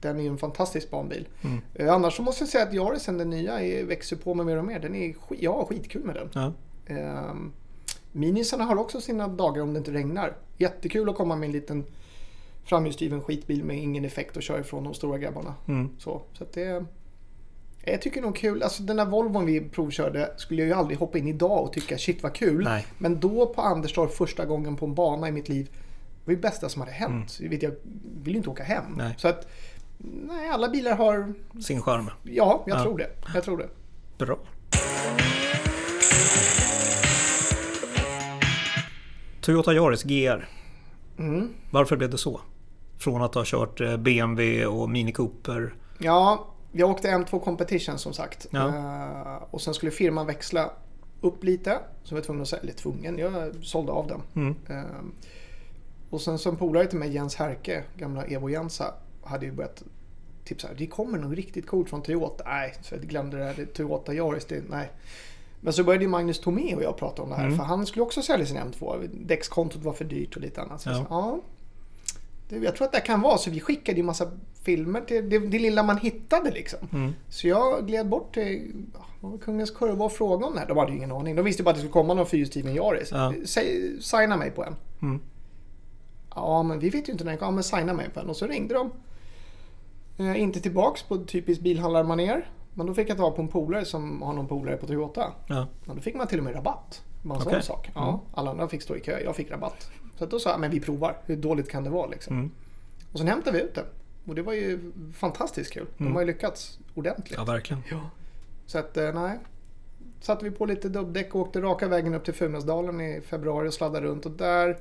[0.00, 1.28] Den är ju en fantastisk banbil.
[1.42, 1.60] Mm.
[1.74, 4.56] Eh, annars så måste jag säga att Yarisen, den nya, är, växer på mig mer
[4.56, 4.78] och mer.
[4.78, 6.30] Den är, jag har skitkul med den.
[6.32, 6.52] Ja.
[6.94, 7.34] Eh,
[8.12, 10.36] minisarna har också sina dagar om det inte regnar.
[10.56, 11.84] Jättekul att komma med en liten
[12.64, 15.54] framhjulsdriven skitbil med ingen effekt och köra ifrån de stora grabbarna.
[15.68, 15.88] Mm.
[15.98, 16.84] Så, så det...
[17.84, 18.62] Jag tycker nog kul.
[18.62, 21.98] Alltså den där Volvon vi provkörde skulle jag ju aldrig hoppa in idag och tycka
[21.98, 22.64] shit vad kul.
[22.64, 22.86] Nej.
[22.98, 25.70] Men då på Anderstorp första gången på en bana i mitt liv
[26.24, 27.38] var det bästa som hade hänt.
[27.40, 27.72] Jag, vet, jag
[28.22, 28.84] vill ju inte åka hem.
[28.86, 28.98] Mm.
[28.98, 29.14] Nej.
[29.18, 29.48] Så att
[29.98, 31.34] nej, alla bilar har...
[31.62, 32.10] Sin charm.
[32.22, 32.82] Ja, jag Ja.
[32.82, 33.10] tror det.
[33.34, 33.68] Jag tror det.
[34.18, 34.38] Bra.
[39.40, 40.48] Toyota Yaris GR.
[41.18, 41.48] Mm.
[41.70, 42.40] Varför blev det så?
[42.98, 45.74] Från att ha kört eh, BMW och Mini Cooper.
[45.98, 48.46] Ja, jag åkte M2 Competition som sagt.
[48.50, 48.68] Ja.
[48.68, 50.70] Eh, och sen skulle firman växla
[51.20, 51.78] upp lite.
[52.02, 54.22] Så jag var tvungen att sälja, eller tvungen, jag sålde av den.
[54.34, 54.54] Mm.
[54.68, 54.84] Eh,
[56.10, 59.82] och sen som polare till mig, Jens Herke, gamla Evo Jensa, hade ju börjat
[60.44, 60.68] tipsa.
[60.78, 62.44] Det kommer nog riktigt coolt från Toyota.
[62.46, 63.54] Nej, så jag glömde det här.
[63.56, 64.90] Det Toyota Yaris, det, nej.
[65.60, 67.44] Men så började Magnus Tomé och jag prata om det här.
[67.46, 67.56] Mm.
[67.58, 69.08] För han skulle också sälja sin M2.
[69.26, 70.80] Däckskontot var för dyrt och lite annat.
[70.80, 70.94] Så Ja.
[70.94, 71.38] sa, ja.
[72.50, 73.50] Jag tror att det kan vara så.
[73.50, 74.30] Vi skickade ju massa
[74.62, 76.78] filmer till det, det lilla man hittade liksom.
[76.92, 77.12] Mm.
[77.28, 78.72] Så jag gled bort till
[79.22, 80.66] ja, Kungens Kurva och frågade om det här.
[80.68, 81.36] De hade ju ingen aning.
[81.36, 83.10] De visste bara att det skulle komma någon fyrhjulsdriven Yaris.
[83.12, 83.32] Ja.
[84.00, 84.76] Signa mig på en.
[85.02, 85.20] Mm.
[86.34, 87.50] Ja, men vi vet ju inte när den kommer.
[87.52, 88.28] Ja, men signa mig på en.
[88.28, 88.90] Och så ringde de.
[90.18, 92.50] Eh, inte tillbaks på typiskt bilhandlarmanér.
[92.74, 95.32] Men då fick jag tag på en polare som har någon polare på Toyota.
[95.46, 95.66] Ja.
[95.86, 97.02] Ja, då fick man till och med rabatt.
[97.24, 97.44] En Okej.
[97.52, 97.90] sån sak.
[97.94, 98.20] Ja, Mm.
[98.34, 99.20] Alla andra fick stå i kö.
[99.24, 99.90] Jag fick rabatt.
[100.20, 101.16] Så att då sa jag, men vi provar.
[101.26, 102.36] Hur dåligt kan det vara liksom?
[102.36, 102.50] Mm.
[103.12, 103.84] Och sen hämtade vi ut den.
[104.26, 105.86] Och det var ju fantastiskt kul.
[105.96, 106.14] De Mm.
[106.14, 107.38] har ju lyckats ordentligt.
[107.38, 107.82] ja, verkligen.
[107.90, 108.10] Ja.
[108.66, 109.38] Så att, eh, nej.
[110.20, 113.74] Satte vi på lite dubbdäck och åkte raka vägen upp till Funäsdalen i februari och
[113.74, 114.26] sladdade runt.
[114.26, 114.76] Och där,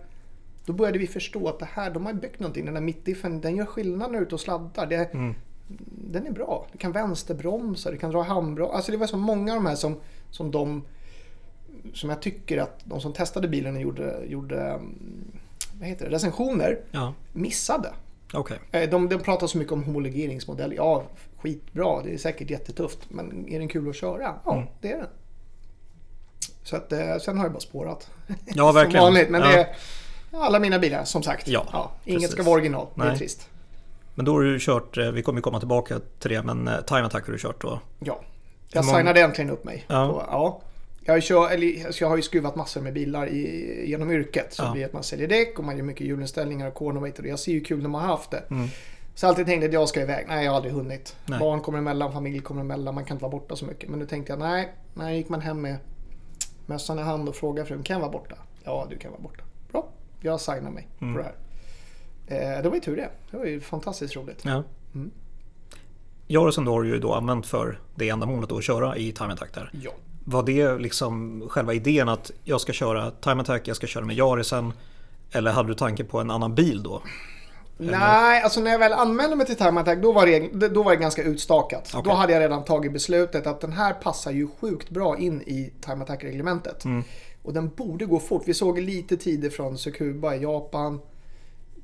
[0.66, 2.66] då började vi förstå att det här, de har ju byggt någonting.
[2.66, 4.86] Den där mittdiffen, den gör skillnad när du är ute och sladdar.
[4.88, 5.34] Det, Mm.
[6.12, 6.68] Den är bra.
[6.72, 8.74] Du kan vänsterbromsa, du kan dra handbroms.
[8.74, 9.96] Alltså det var så många av de här som,
[10.30, 10.84] som de
[11.94, 15.32] som jag tycker att de som testade bilen och gjorde, gjorde mm,
[15.80, 17.90] vad heter det, recensioner Ja, missade.
[18.34, 18.60] okej.
[18.72, 20.74] Eh, De, de pratar så mycket om homologeringsmodell.
[20.78, 21.04] Ja,
[21.38, 22.02] skitbra.
[22.04, 23.00] Det är säkert jättetufft.
[23.10, 24.34] Men är den kul att köra?
[24.46, 24.68] Ja, Mm.
[24.82, 25.08] det är den.
[26.64, 28.10] Så att, eh, sen har det bara spårat.
[28.28, 29.04] Ja, Som verkligen.
[29.04, 29.30] vanligt.
[29.30, 29.48] Men ja.
[29.48, 29.68] det är
[30.32, 31.48] alla mina bilar, som sagt.
[31.48, 32.32] Ja, inget precis.
[32.34, 32.88] ska vara original.
[32.96, 33.18] Det är Nej.
[33.18, 33.50] trist.
[34.16, 37.26] Men då har du kört, eh, vi kommer komma tillbaka till det, men Time Attack
[37.26, 37.80] har du kört då.
[38.00, 38.20] Ja.
[38.72, 39.86] Jag många- signade äntligen upp mig.
[39.88, 40.08] Ja.
[40.08, 40.62] På, ja.
[41.14, 44.54] Jag, kör, eller, alltså jag har ju skruvat massor med bilar i, genom yrket.
[44.54, 44.68] Så Ja.
[44.68, 47.20] det blir att man säljer däck och man gör mycket hjulinställningar och cornerweight.
[47.20, 48.44] Och jag ser ju kul när man har haft det.
[48.50, 48.68] Mm.
[49.16, 50.26] Så alltid tänkt att jag ska iväg.
[50.28, 51.16] Nej, jag har aldrig hunnit.
[51.26, 51.40] Nej.
[51.40, 52.96] Barn kommer emellan, familj kommer emellan.
[52.96, 53.90] Man kan inte vara borta så mycket.
[53.90, 54.74] Men nu tänkte jag, nej.
[54.94, 55.76] När gick man hem med
[56.66, 58.36] mössan i hand och frågade frun, kan jag vara borta?
[58.64, 59.44] Ja, du kan vara borta.
[59.72, 59.88] Bra,
[60.22, 61.14] jag signar mig Mm.
[61.16, 62.58] på det här.
[62.58, 63.10] Eh, det var ju tur det.
[63.32, 64.42] Det var ju fantastiskt roligt.
[64.46, 64.64] Ja.
[64.96, 65.12] Mm.
[66.28, 69.72] Jarusen då har ju då använt för det ändamålet att köra i time attack där.
[69.84, 69.92] Ja.
[70.24, 74.16] Var det liksom själva idén att jag ska köra time attack, jag ska köra med
[74.16, 74.74] Jarisen?
[75.32, 77.02] Eller hade du tanke på en annan bil då?
[77.82, 80.92] Nej, alltså när jag väl anmälde mig till Time Attack då var det, då var
[80.92, 81.92] det ganska utstakat.
[81.94, 82.02] Okej.
[82.12, 85.74] Då hade jag redan tagit beslutet att den här passar ju sjukt bra in i
[85.82, 86.86] Time Attack-reglementet.
[86.86, 87.04] Mm.
[87.44, 88.44] Och den borde gå fort.
[88.46, 91.00] Vi såg lite tider från Tsukuba i Japan.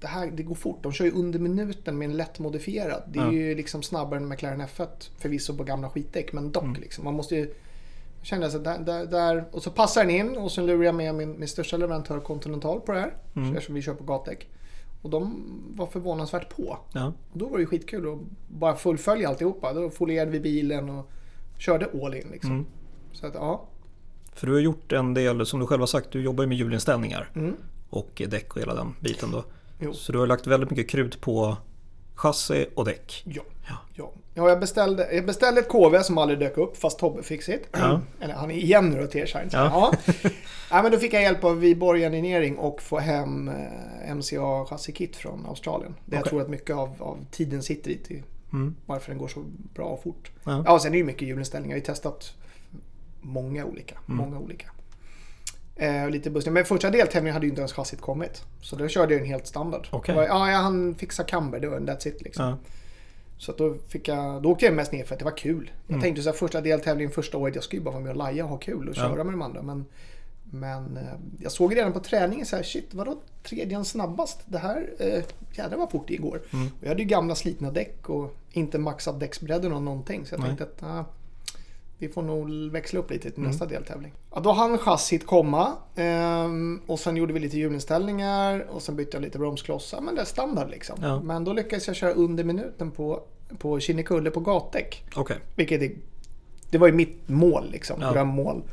[0.01, 0.83] Det här det går fort.
[0.83, 3.03] De kör ju under minuten med en lätt modifierad.
[3.07, 3.31] Det är Ja.
[3.31, 4.87] ju liksom snabbare än McLaren F1.
[5.19, 6.81] Förvisso på gamla skitdäck, men dock Mm.
[6.81, 7.03] liksom.
[7.05, 7.53] Man måste ju...
[8.25, 10.95] Jag kände så där, där, där, och så passar den in och så lurar jag
[10.95, 13.13] med min, min största leverantör Continental på det här.
[13.35, 13.55] Mm.
[13.55, 14.47] Eftersom vi kör på gatdäck.
[15.01, 15.43] Och de
[15.75, 16.77] var förvånansvärt på.
[16.91, 17.13] Ja.
[17.31, 19.73] Och då var det skitkul att bara fullfölja alltihopa.
[19.73, 21.11] Då folierade vi bilen och
[21.57, 22.51] körde all in liksom.
[22.51, 22.65] Mm.
[23.11, 23.67] Så att ja.
[24.33, 26.57] För du har gjort en del, som du själv har sagt, du jobbar ju med
[26.57, 27.29] hjulinställningar.
[27.35, 27.55] Mm.
[27.89, 29.43] Och däck och hela den biten då.
[29.79, 29.93] Jo.
[29.93, 31.57] Så du har lagt väldigt mycket krut på
[32.15, 33.23] chassi och däck.
[33.25, 33.43] Ja.
[33.67, 34.11] Ja.
[34.33, 37.67] ja jag, beställde, jag beställde ett KV som aldrig dök upp fast Tobbe fick sitt.
[37.71, 38.01] Ja.
[38.21, 39.49] Eller han är igen nu då till Shine.
[39.51, 39.91] Ja.
[40.13, 40.13] Ja.
[40.69, 40.81] ja.
[40.83, 45.45] men då fick jag hjälp av Viborg Engineering och få hem eh, MCA chassikit från
[45.45, 45.95] Australien.
[46.05, 46.29] Det jag Okej.
[46.29, 48.23] tror att mycket av, av tiden sitter i till
[48.53, 48.75] Mm.
[48.85, 50.31] varför den går så bra och fort.
[50.43, 50.63] Ja.
[50.65, 51.75] Ja, sen är det ju mycket hjulinställningar.
[51.75, 52.33] Jag har ju testat
[53.21, 53.95] många olika.
[54.07, 54.17] Mm.
[54.17, 54.67] Många olika.
[55.75, 56.53] Eh, lite bussning.
[56.53, 58.43] Men första deltävlingen hade ju inte ens chassit kommit.
[58.61, 59.87] Så då körde jag en helt standard.
[59.91, 61.59] Var- Ja, jag hann fixa camber.
[61.59, 62.55] Det var that's it liksom.
[63.37, 63.41] Ja.
[63.45, 65.71] Så då, fick jag, då åkte jag mest ner för att det var kul.
[65.87, 66.01] Jag Mm.
[66.01, 68.43] tänkte så här, första deltävlingen första året, jag skulle ju bara vara med och laja
[68.43, 69.01] och ha kul och Ja.
[69.01, 69.61] köra med de andra.
[69.61, 69.85] Men,
[70.51, 71.03] men eh,
[71.39, 74.39] jag såg redan på träningen så här, shit vadå tredje snabbast?
[74.45, 76.41] Det här, eh, jädrar vad fort det igår.
[76.53, 76.67] Mm.
[76.67, 80.25] Och jag hade ju gamla slitna däck och inte maxat däcksbredden och någonting.
[80.25, 80.47] Så jag Nej.
[80.47, 81.05] tänkte att ah,
[81.97, 83.49] vi får nog växla upp lite till Mm.
[83.51, 84.13] nästa deltävling.
[84.33, 89.17] Ja, då hann chassit komma ehm, och sen gjorde vi lite hjulinställningar och sen bytte
[89.17, 90.01] jag lite bromsklossar.
[90.01, 90.97] Men det är standard liksom.
[91.01, 91.19] Ja.
[91.19, 93.23] Men då lyckades jag köra under minuten på,
[93.57, 95.03] på Kinnekulle på gatdäck.
[95.15, 95.37] Okej.
[95.55, 95.91] Vilket är,
[96.69, 98.11] det var ju mitt mål liksom, Ja.
[98.11, 98.63] drömmål.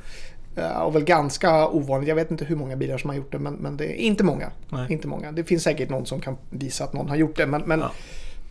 [0.56, 2.08] Eh, och väl ganska ovanligt.
[2.08, 4.24] Jag vet inte hur många bilar som har gjort det men, men det är inte
[4.24, 4.50] många.
[4.68, 4.92] Nej.
[4.92, 5.32] Inte många.
[5.32, 7.46] Det finns säkert någon som kan visa att någon har gjort det.
[7.46, 7.90] Men, men Ja.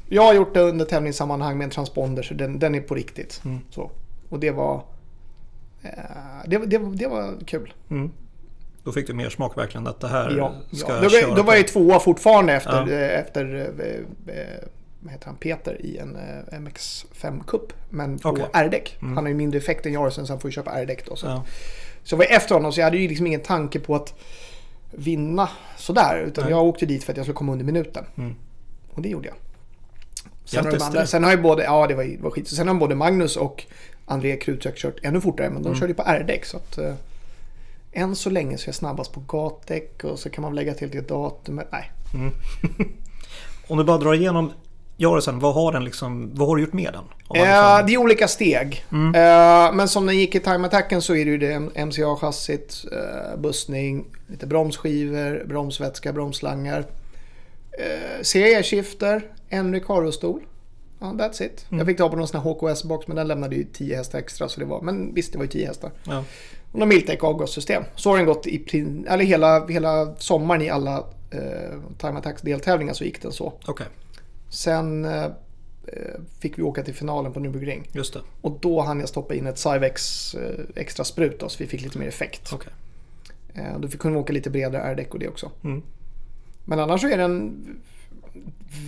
[0.09, 3.41] jag har gjort det under tävlingssammanhang med en transponder så den, den är på riktigt.
[3.45, 3.59] Mm.
[3.69, 3.91] Så.
[4.31, 4.83] Och det var,
[5.81, 5.89] eh,
[6.47, 7.73] det, det, det var kul.
[7.89, 8.11] Mm.
[8.83, 10.93] Då fick du mer smak verkligen att det här Ja, ska ja.
[10.93, 12.93] jag Då, köra var, då var jag tvåa fortfarande efter, Ja.
[12.93, 13.55] eh, efter
[14.25, 14.67] eh,
[14.99, 17.73] vad heter han, Peter i en eh, MX5 Cup.
[17.89, 18.45] Men på Okej.
[18.53, 18.97] R-däck.
[19.01, 19.15] Mm.
[19.15, 21.03] Han har ju mindre effekt än Jarsen så han får ju köpa R-däck.
[21.15, 21.43] Så, Ja.
[22.03, 24.13] så jag var efter honom så jag hade ju liksom ingen tanke på att
[24.91, 26.23] vinna sådär.
[26.27, 26.51] Utan Nej.
[26.51, 28.05] jag åkte dit för att jag skulle komma under minuten.
[28.17, 28.35] Mm.
[28.93, 29.35] Och det gjorde jag.
[30.45, 32.47] Sen har, andra, sen har ju både, ja det var, det var skit.
[32.47, 33.63] Sen har både Magnus och
[34.11, 35.49] André Krutsök kört ännu fortare.
[35.49, 35.79] Men de Mm.
[35.79, 36.45] körde ju på R-däck.
[36.45, 36.93] Så att, eh,
[37.91, 40.03] än så länge så är jag snabbast på gatdäck.
[40.03, 41.67] Och så kan man lägga till det datumet.
[41.71, 41.91] Nej,
[43.67, 44.51] Om du bara drar igenom
[44.97, 47.03] Jarisen, vad har den liksom, vad har du gjort med den?
[47.41, 48.85] Eh, liksom- det är olika steg.
[48.91, 49.15] Mm.
[49.15, 53.39] Eh, men som den gick i time attacken så är det ju det MCA-chassit, uh,
[53.41, 56.79] bussning, lite bromsskivor, bromsvätska, bromsslangar.
[56.79, 60.41] Uh, CE-skifter, en Recaro-stol.
[61.01, 61.65] Ja, that's it.
[61.69, 61.79] Mm.
[61.79, 64.49] Jag fick ta på någon sån här HKS-box men den lämnade ju 10 hästar extra.
[64.49, 65.91] Så det var, men visst, det var ju 10 hästar.
[66.03, 66.23] Ja.
[66.71, 67.83] Och någon Miltec avgassystem.
[67.95, 72.93] Så har den gått i eller hela, hela sommaren i alla uh, time attacks deltävlingar
[72.93, 73.53] så gick den så.
[73.65, 73.87] Okej,
[74.49, 77.89] Sen eh, fick vi åka till finalen på Nürburgring.
[77.91, 78.21] just det.
[78.41, 81.81] Och då hann jag stoppa in ett Cyvex eh, extra sprut då, så vi fick
[81.81, 82.49] lite mer effekt.
[82.53, 82.73] Okej.
[83.53, 85.51] Eh, då kunde vi åka lite bredare R-däck och det också.
[85.63, 85.81] Mm.
[86.65, 87.57] Men annars så är den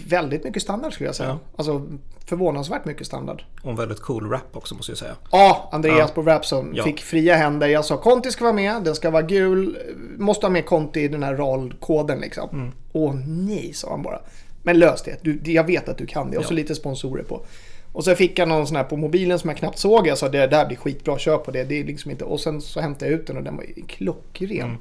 [0.08, 1.30] väldigt mycket standard skulle jag säga.
[1.30, 1.40] Ja.
[1.56, 1.86] Alltså
[2.26, 3.44] förvånansvärt mycket standard.
[3.62, 5.16] Och en väldigt cool rap också måste jag säga.
[5.32, 6.08] Ja, Andreas Ja.
[6.16, 6.84] på Rapson Ja.
[6.84, 7.68] fick fria händer.
[7.68, 9.78] Jag sa Conti ska vara med, den ska vara gul.
[10.18, 12.50] Måste ha med Conti i den här RAL-koden liksom.
[12.52, 12.72] Mm.
[12.92, 14.20] Åh nej, sa han bara.
[14.64, 16.38] Men lös det, du, jag vet att du kan det.
[16.38, 17.46] Och så lite sponsorer på.
[17.92, 20.08] Och så fick jag någon sån här på mobilen som jag knappt såg.
[20.08, 21.64] Jag sa det där blir skitbra, kör på det.
[21.64, 22.24] det är liksom inte...
[22.24, 24.62] Och sen så hämtade jag ut den och den var klockren.
[24.68, 24.78] Mm.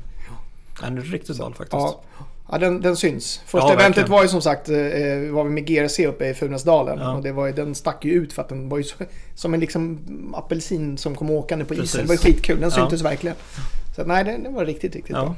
[0.81, 1.73] Den är riktigt ball faktiskt.
[1.73, 2.01] Ja,
[2.49, 3.41] ja den, den syns.
[3.47, 4.11] Första Ja, eventet verkligen.
[4.11, 4.77] var ju som sagt, eh,
[5.31, 6.99] var vi med GRC uppe i Funäsdalen.
[6.99, 7.13] Ja.
[7.17, 8.95] Och det var ju, den stack ju ut för att den var ju så,
[9.35, 9.99] som en liksom
[10.37, 11.91] apelsin som kom åkande på Precis.
[11.91, 12.01] isen.
[12.01, 12.77] Det var ju skitkul, den Ja.
[12.77, 13.37] syntes verkligen.
[13.97, 15.23] Så nej, den, den var riktigt, riktigt Ja.
[15.25, 15.35] bra.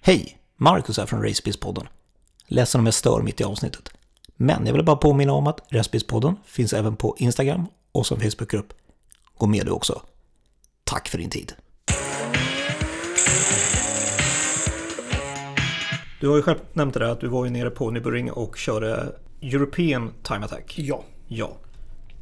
[0.00, 0.38] Hej!
[0.56, 1.86] Marcus här från Racebiz-podden.
[2.46, 3.88] Ledsen om jag stör mitt i avsnittet.
[4.36, 8.72] Men jag vill bara påminna om att Racebiz-podden finns även på Instagram och som Facebookgrupp.
[9.38, 10.02] Gå med du också.
[10.84, 11.52] Tack för din tid.
[16.20, 18.56] Du har ju själv nämnt det där att du var ju nere på Nürburgring och
[18.56, 20.74] körde European Time Attack.
[20.78, 21.02] Ja.
[21.28, 21.50] Ja.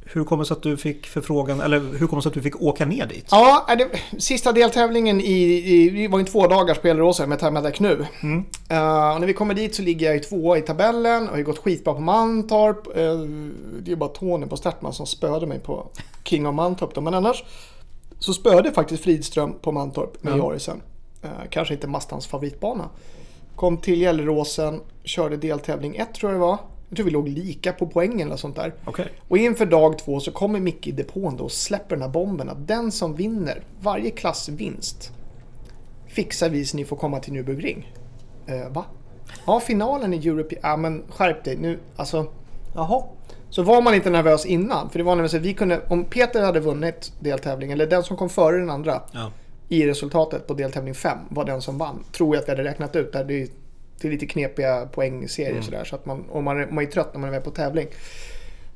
[0.05, 2.41] Hur kommer det sig att du fick förfrågan, eller hur kommer det sig att du
[2.41, 3.27] fick åka ner dit?
[3.31, 7.59] Ja, det, sista deltävlingen i, i, det var ju två dagars på Elleråsen med Time
[7.59, 8.05] Attack nu.
[8.23, 8.37] Mm.
[8.37, 11.37] Uh, och när vi kommer dit så ligger jag i tvåa i tabellen och har
[11.37, 12.87] ju gått skitbra på Mantorp.
[12.87, 15.87] Uh, det är bara Tony på Startman som spöade mig på
[16.23, 17.01] King of Mantorp då.
[17.01, 17.43] Men annars
[18.19, 20.37] så spöade faktiskt Fridström på Mantorp med Ja.
[20.37, 20.81] Jarisen.
[21.23, 22.89] Uh, kanske inte Mastans favoritbana.
[23.57, 26.57] Kom till Gelleråsen, körde deltävling 1 tror jag det var.
[26.89, 28.73] Jag tror vi låg lika på poängen eller sånt där.
[28.85, 29.07] Okej.
[29.27, 32.49] Och inför dag två så kommer Micke i depån då och släpper den här bomben
[32.49, 35.11] att den som vinner varje klassvinst
[36.07, 37.93] fixar vi så ni får komma till Nürburgring.
[38.47, 38.85] Eh, va?
[39.45, 40.55] Ja, finalen i Europe...
[40.61, 41.79] Ja, men skärp dig nu.
[41.95, 42.25] Alltså,
[42.75, 43.03] jaha.
[43.49, 44.89] Så var man inte nervös innan.
[44.89, 45.81] För det var nämligen så att vi kunde...
[45.87, 49.31] Om Peter hade vunnit deltävlingen, eller den som kom före den andra Ja.
[49.69, 52.03] I resultatet på deltävling 5 var den som vann.
[52.11, 53.13] Tror jag att vi hade räknat ut.
[53.13, 53.51] Där det,
[54.01, 55.83] det är lite knepiga poängserier sådär.
[55.83, 57.87] Så att man, och man, man är trött när man är med på tävling.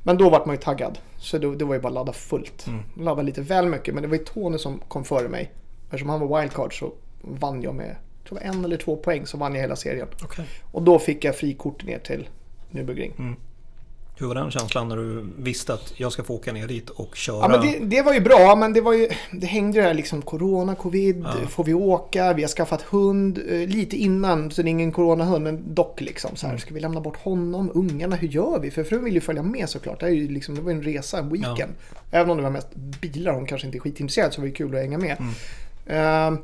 [0.02, 0.98] Men då vart man ju taggad.
[1.18, 2.66] Så då, det var ju bara ladda fullt.
[2.96, 3.94] Ladda lite väl mycket.
[3.94, 5.52] Men det var ju Tony som kom före mig.
[5.84, 9.26] Eftersom han var wildcard så vann jag med jag tror var en eller två poäng
[9.26, 10.08] så vann jag hela serien.
[10.24, 10.44] Okej.
[10.62, 12.28] Och då fick jag frikort ner till
[12.70, 13.34] Nürburgring.
[14.22, 17.16] Hur var den känslan när du visste att jag ska få åka ner dit och
[17.16, 17.36] köra?
[17.36, 19.94] Ja, men det, det var ju bra, men det, var ju, det hängde ju där
[19.94, 24.68] liksom corona, covid, får vi åka, vi har skaffat hund eh, lite innan, så det
[24.68, 28.28] är ingen coronahund, men dock liksom så här, ska vi lämna bort honom, ungarna, hur
[28.28, 28.70] gör vi?
[28.70, 30.82] För frun vill ju följa med såklart, det, är ju liksom, det var ju en
[30.82, 31.72] resa, en weekend.
[32.10, 34.74] Även om det var mest bilar, hon kanske inte är skitintresserad, så var det kul
[34.74, 35.16] att hänga med.
[35.86, 36.38] Eh,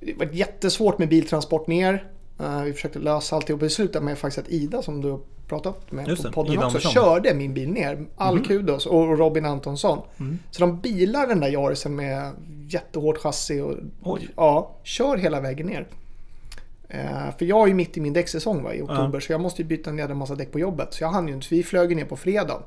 [0.00, 2.04] det var jättesvårt med biltransport ner.
[2.42, 3.60] Eh, vi försökte lösa alltihop.
[3.60, 6.76] Det slutade med faktiskt att Ida som du pratat med Just på podden Ida också
[6.76, 6.92] Andersson.
[6.92, 8.06] körde min bil ner.
[8.16, 9.98] All kudos och Robin Antonsson.
[10.20, 10.38] Mm.
[10.50, 12.32] Så de bilar den där Yarisen med
[12.68, 14.28] jättehårt chassi och Oj.
[14.36, 15.86] ja, kör hela vägen ner.
[16.88, 19.62] Eh, för jag är ju mitt i min däcksäsong va, i oktober så jag måste
[19.62, 20.94] ju byta ner en massa däck på jobbet.
[20.94, 21.46] Så jag hann ju inte.
[21.50, 22.62] Vi flög ner på fredagen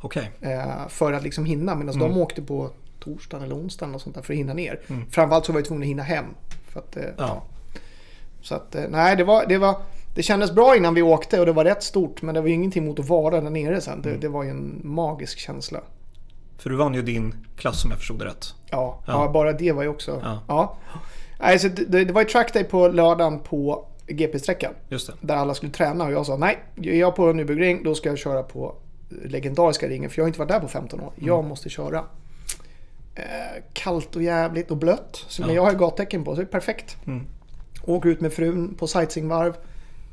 [0.00, 0.30] Okej.
[0.40, 1.74] eh, för att liksom hinna.
[1.74, 2.08] Medan Mm.
[2.08, 4.80] de åkte på torsdagen eller onsdagen och sånt där för att hinna ner.
[5.10, 6.24] Framförallt så var jag tvungen att hinna hem.
[6.68, 7.10] För att, eh, Ja.
[7.18, 7.42] ja.
[8.42, 9.76] Så att, eh, nej, det var, det var...
[10.14, 12.54] Det kändes bra innan vi åkte och det var rätt stort men det var ju
[12.54, 13.92] ingenting mot att vara där nere sen.
[13.92, 14.02] Mm.
[14.02, 15.80] Det, det var ju en magisk känsla.
[16.58, 18.54] För du vann ju din klass om jag förstod det rätt.
[18.70, 19.24] Ja, Ja.
[19.24, 19.30] ja.
[19.32, 20.20] bara det var ju också...
[20.24, 20.38] Ja.
[20.48, 20.76] Ja.
[21.40, 24.72] Nej, så det, det var ju trackday på lördagen på GP-sträckan.
[24.88, 25.00] Det.
[25.20, 28.18] Där alla skulle träna och jag sa nej, är jag på Nürburgring då ska jag
[28.18, 28.74] köra på
[29.24, 31.12] legendariska ringen för jag har inte varit där på 15 år.
[31.16, 31.48] Jag Mm.
[31.48, 32.04] måste köra.
[33.14, 33.22] Eh,
[33.72, 35.24] kallt och jävligt och blött.
[35.28, 35.56] Så, Men Ja.
[35.56, 36.96] jag har ju gattecken på så det är perfekt.
[37.06, 37.26] Mm.
[37.88, 39.54] Åker ut med frun på sightseeingvarv.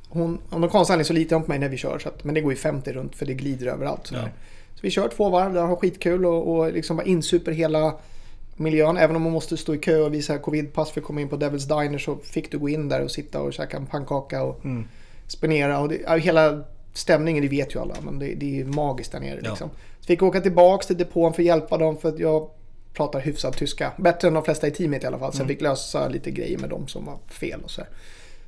[0.09, 1.99] Hon, av någon konstig anledning så litar hon på mig när vi kör.
[1.99, 4.09] Så att, men det går ju 50 runt för det glider överallt.
[4.13, 4.19] Ja.
[4.75, 7.95] Så vi kör två varv där har skitkul och, och liksom bara insuper hela
[8.55, 8.97] miljön.
[8.97, 11.38] Även om man måste stå i kö och visa covidpass för att komma in på
[11.38, 14.65] Devil's Diner så fick du gå in där och sitta och käka en pannkaka och
[14.65, 14.85] Mm.
[15.27, 15.79] spendera.
[15.79, 19.39] Och det, hela stämningen, det vet ju alla, men det, det är magiskt där nere.
[19.43, 19.49] Ja.
[19.49, 19.69] Liksom.
[19.99, 22.49] Så fick jag åka tillbaks till depån för att hjälpa dem för att jag
[22.95, 23.91] pratar hyfsad tyska.
[23.97, 25.34] Bättre än de flesta i teamet i alla fall.
[25.34, 27.89] Så jag fick lösa lite grejer med dem som var fel och så här.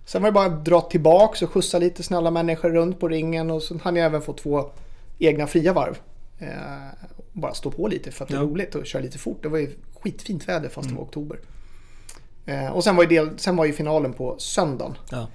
[0.05, 3.51] Sen var det bara att dra tillbaks och skjutsa lite snälla människor runt på ringen
[3.51, 4.69] och sen hann jag även få två
[5.19, 5.97] egna fria varv.
[6.39, 6.47] Eh,
[7.33, 8.43] bara stå på lite för att det är Ja.
[8.45, 9.43] roligt och köra lite fort.
[9.43, 9.69] Det var ju
[10.03, 11.39] skitfint väder fast det var oktober.
[12.45, 14.97] Eh, och sen var, ju del, sen var ju finalen på söndagen.
[15.11, 15.27] Ja.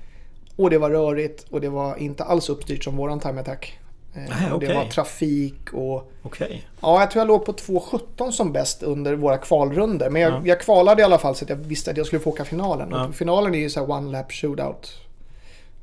[0.56, 3.78] Och det var rörigt och det var inte alls uppstyrt som våran time attack.
[4.14, 4.76] Eh, och Det okej.
[4.76, 6.68] var trafik och Okej.
[6.80, 10.10] ja, jag tror jag låg på 2.17 som bäst under våra kvalrunder.
[10.10, 10.40] Men jag, Ja.
[10.44, 12.88] jag kvalade i alla fall så att jag visste att jag skulle få åka finalen.
[12.90, 13.06] Ja.
[13.08, 14.92] Och finalen är ju så här one lap shootout.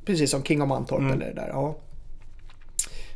[0.05, 1.11] Precis som King of Mantorp Mm.
[1.13, 1.47] eller det där.
[1.53, 1.75] Ja.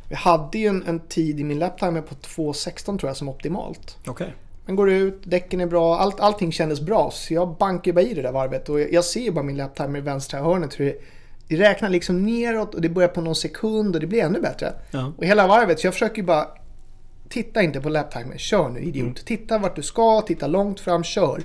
[0.08, 3.96] Vi hade ju en, en tid i min laptimer på 2.16 tror jag som optimalt.
[4.06, 4.34] Okej.
[4.66, 7.10] Men går ut, däcken är bra, allt, allting kändes bra.
[7.12, 8.68] Så jag bankar bara i det där varvet.
[8.68, 10.80] Och jag, jag ser ju bara min laptimer i vänstra hörnet.
[10.80, 10.96] Hur det,
[11.48, 14.72] det räknar liksom neråt och det börjar på någon sekund och det blir ännu bättre.
[14.90, 15.12] Ja.
[15.18, 16.48] Och hela varvet, så jag försöker ju bara...
[17.28, 19.04] Titta inte på laptimer, kör nu idiot.
[19.04, 19.14] Mm.
[19.14, 21.42] Titta vart du ska, titta långt fram, kör.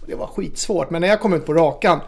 [0.00, 2.00] Och det var skitsvårt, men när jag kom ut på rakan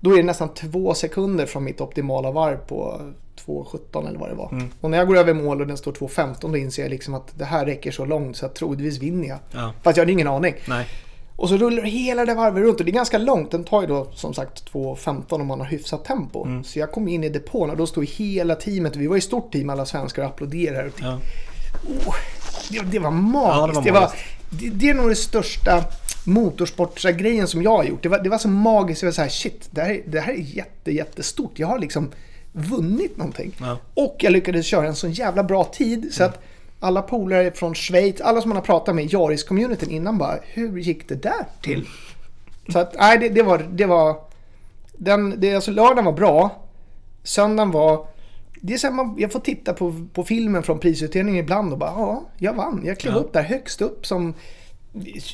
[0.00, 3.00] då är det nästan två sekunder från mitt optimala varv på
[3.46, 4.48] 2.17 eller vad det var.
[4.52, 4.68] Mm.
[4.80, 7.38] Och när jag går över mål och den står 2.15 då inser jag liksom att
[7.38, 9.38] det här räcker så långt så att troligtvis vinner jag.
[9.52, 9.72] Ja.
[9.82, 10.54] Fast jag hade ingen aning.
[10.68, 10.86] Nej.
[11.36, 13.50] Och så rullar hela det varvet runt och det är ganska långt.
[13.50, 16.44] Den tar ju då som sagt 2.15 om man har hyfsat tempo.
[16.44, 16.64] Mm.
[16.64, 19.52] Så jag kom in i depån och då stod hela teamet, vi var i stort
[19.52, 20.90] team alla svenskar och applåderade.
[21.00, 21.18] Ja.
[22.70, 23.56] Det, det var magiskt.
[23.56, 24.80] Ja, det var det, var magiskt.
[24.80, 25.84] det, är nog det största
[26.26, 28.02] motorsportsgrejen som jag har gjort.
[28.02, 29.02] Det var, det var så magiskt.
[29.02, 31.58] Jag var så här, shit, det här, det här är jätte, jättestort.
[31.58, 32.10] Jag har liksom
[32.52, 33.56] vunnit någonting.
[33.60, 33.78] Ja.
[33.94, 36.42] Och jag lyckades köra en sån jävla bra tid så att
[36.80, 40.78] Alla polare från Schweiz, alla som man har pratat med i Jaris-communityn innan bara, hur
[40.78, 41.88] gick det där till?
[42.68, 44.16] Så att, nej, det, det var, det var,
[44.92, 46.62] den, det, alltså lördagen var bra.
[47.22, 48.06] Söndagen var,
[48.60, 51.78] det är så här, man, jag får titta på, på filmen från prisutdelningen ibland och
[51.78, 52.82] bara, ja, jag vann.
[52.84, 53.20] Jag klev Ja.
[53.20, 54.34] upp där högst upp som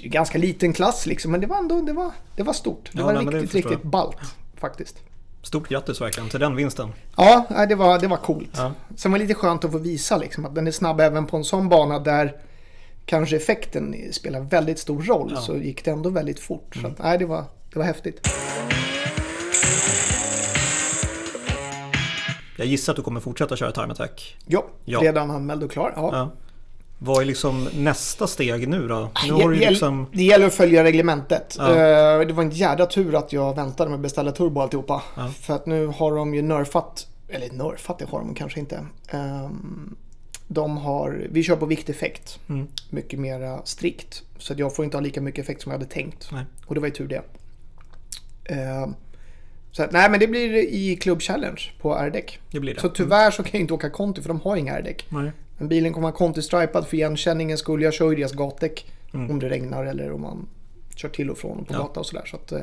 [0.02, 2.90] ganska liten klass liksom, men det var ändå, det var, det var stort.
[2.92, 4.16] Det Ja, var nej, men det riktigt, riktigt ballt
[4.56, 4.96] faktiskt.
[5.42, 6.88] Stort grattis verkligen till den vinsten.
[7.16, 8.50] Ja, det var, det var coolt.
[8.56, 8.72] Ja.
[8.96, 11.36] Sen var det lite skönt att få visa liksom, att den är snabb även på
[11.36, 12.36] en sån bana där
[13.06, 15.28] kanske effekten spelar väldigt stor roll.
[15.30, 15.36] Ja.
[15.36, 15.42] Mm.
[15.42, 16.76] Så gick det ändå väldigt fort.
[16.80, 18.28] Så att, nej, det var, det var häftigt.
[22.56, 24.36] Jag gissar att du kommer fortsätta köra time attack.
[24.46, 25.00] Ja, Ja.
[25.00, 25.92] redan anmäld och klar.
[25.96, 26.30] Ja.
[27.04, 29.10] Vad är liksom nästa steg nu då?
[29.24, 30.06] Nu Det har du gäll- liksom...
[30.12, 31.56] Det gäller att följa reglementet.
[31.58, 31.68] Ja.
[31.70, 35.02] Eh, Det var en jädra tur att jag väntade med att beställa turbo och alltihopa.
[35.16, 35.28] Ja.
[35.40, 38.86] För att nu har de ju nerfat, eller nerfat det har de kanske inte.
[39.10, 39.96] Ehm,
[40.48, 42.38] De har, vi kör på vikteffekt.
[42.48, 42.66] Mm.
[42.90, 44.22] Mycket mer strikt.
[44.38, 46.28] Så att jag får inte ha lika mycket effekt som jag hade tänkt.
[46.32, 46.44] Nej.
[46.66, 47.22] Och det var ju tur det.
[48.44, 48.94] Ehm,
[49.72, 52.10] Så att, nej men det blir i Club Challenge på.
[52.50, 52.80] Det blir det.
[52.80, 55.06] Så tyvärr så kan jag inte åka Conti för de har inga R-däck.
[55.08, 55.32] Nej.
[55.62, 58.92] Men bilen kommer vara Conti-stripad för igenkänningen skulle jag kör ju deras gatdäck.
[59.14, 59.30] Mm.
[59.30, 60.48] Om det regnar eller om man
[60.96, 61.78] kör till och från på Ja.
[61.78, 62.24] gata och sådär.
[62.26, 62.60] Så att, eh,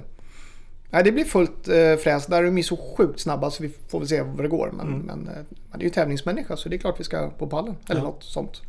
[0.90, 2.26] nej, det blir fullt eh, fräs.
[2.26, 4.72] Där är de så sjukt snabba så vi får väl se vad det går.
[4.78, 5.34] Men, men eh,
[5.72, 7.76] man är ju tävlingsmänniska så det är klart vi ska på pallen.
[7.90, 8.04] Eller Ja.
[8.04, 8.62] något sånt.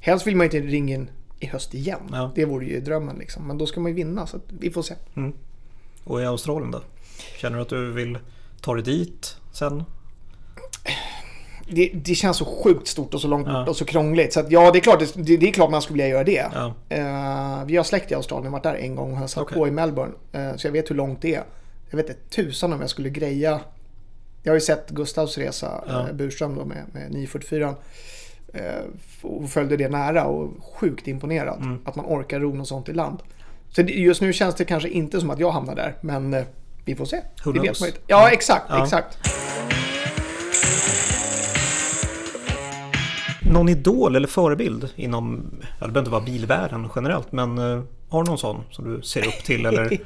[0.00, 2.00] Helst vill man ju inte ringa in i höst igen.
[2.12, 2.30] Ja.
[2.34, 3.46] Det vore ju drömmen liksom.
[3.46, 4.94] Men då ska man ju vinna så vi får se.
[6.04, 6.80] Och i Australien då?
[7.40, 8.18] Känner du att du vill
[8.60, 9.84] ta dig dit sen?
[11.74, 13.66] Det, det känns så sjukt stort och så långt Ja.
[13.68, 14.32] och så krångligt.
[14.32, 16.46] Så att, ja, det är, klart, det, det är klart man skulle vilja göra det.
[16.54, 16.74] Ja.
[16.88, 19.58] Eh, vi har släkt i Australien, varit där en gång och har satt Okej.
[19.58, 20.12] på i Melbourne.
[20.32, 21.44] Eh, så jag vet hur långt det är.
[21.90, 23.60] Jag vet inte tusan om jag skulle greja.
[24.42, 26.08] Jag har ju sett Gustavs resa, Ja.
[26.08, 27.74] eh, Burström då med, med 944.
[28.54, 28.62] Eh,
[29.22, 31.60] och följde det nära och sjukt imponerad.
[31.62, 31.78] Mm.
[31.84, 33.18] Att man orkar ro något sånt i land.
[33.70, 35.96] Så just nu känns det kanske inte som att jag hamnar där.
[36.00, 36.44] Men
[36.84, 37.20] vi får se.
[37.44, 37.80] Who det knows?
[37.80, 38.04] man ju inte.
[38.06, 38.64] Ja, exakt.
[38.68, 38.82] Ja.
[38.84, 39.18] exakt.
[43.52, 48.24] Någon idol eller förebild inom, ja, det behöver inte vara bilvärlden generellt, men eh, har
[48.24, 49.98] du någon sån som du ser upp till eller?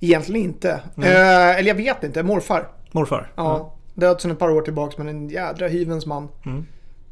[0.00, 0.80] Egentligen inte.
[0.96, 1.08] Mm.
[1.08, 2.22] Eh, eller jag vet inte.
[2.22, 2.68] Morfar.
[2.92, 3.32] Morfar?
[3.34, 3.74] Ja.
[3.94, 6.28] Död sedan ett par år tillbaks men en jädra hyvens man.
[6.46, 6.66] Mm.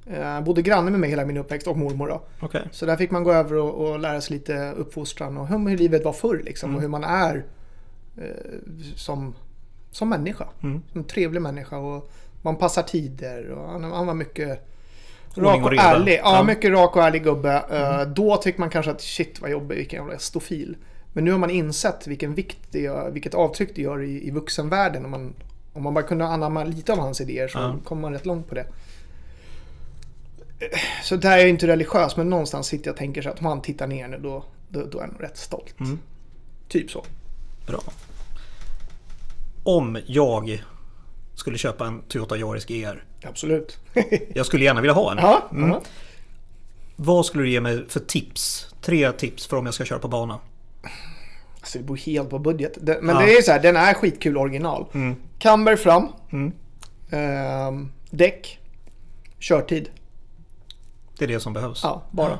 [0.06, 2.22] Eh, bodde granne med mig hela min uppväxt och mormor då.
[2.40, 2.68] Okej.
[2.70, 5.78] Så där fick man gå över och, och lära sig lite uppfostran och hur, hur
[5.78, 6.70] livet var förr liksom.
[6.70, 6.76] Mm.
[6.76, 7.44] Och hur man är
[8.16, 8.24] eh,
[8.96, 9.34] som,
[9.90, 10.48] som människa.
[10.62, 10.82] Mm.
[10.92, 12.10] Som en trevlig människa och
[12.42, 14.68] man passar tider och han, han var mycket
[15.34, 16.12] rak och ärlig.
[16.12, 16.34] Ja, Ja.
[16.34, 16.46] Mm.
[16.46, 17.62] mycket rak och ärlig gubbe.
[17.70, 20.76] Eh, Då tycker man kanske att shit vad jobbig, vilken jävla stofil.
[21.12, 24.30] Men nu har man insett vilken vikt det gör, vilket avtryck det gör i, i
[24.30, 25.04] vuxenvärlden.
[25.04, 25.34] Om man,
[25.72, 27.76] om man bara kunde anamma lite av hans idéer så Ja.
[27.84, 28.66] kommer man rätt långt på det.
[31.04, 33.46] Så där är jag inte religiös men någonstans sitter jag och tänker så att om
[33.46, 35.80] han tittar ner nu då, då, då är nog rätt stolt.
[35.80, 35.98] Mm.
[36.68, 37.04] Typ så.
[37.66, 37.80] Bra.
[39.64, 40.62] Om jag
[41.38, 43.04] skulle köpa en Toyota Yaris GR.
[43.24, 43.78] Absolut.
[44.34, 45.18] Jag skulle gärna vilja ha en.
[45.58, 45.70] Mm.
[45.70, 45.80] ja.
[46.96, 48.74] Vad skulle du ge mig för tips?
[48.82, 50.38] Tre tips för om jag ska köra på bana.
[51.60, 52.78] Alltså det beror helt på budget.
[52.82, 53.20] Men Ja.
[53.20, 54.86] det är så här, den är skitkul original.
[54.94, 55.16] Mm.
[55.38, 56.08] Camber fram.
[56.32, 56.52] Mm.
[57.10, 58.58] Ehm, däck.
[59.38, 59.90] Körtid.
[61.18, 61.80] Det är det som behövs.
[61.82, 62.30] Ja, bara.
[62.30, 62.38] Ja.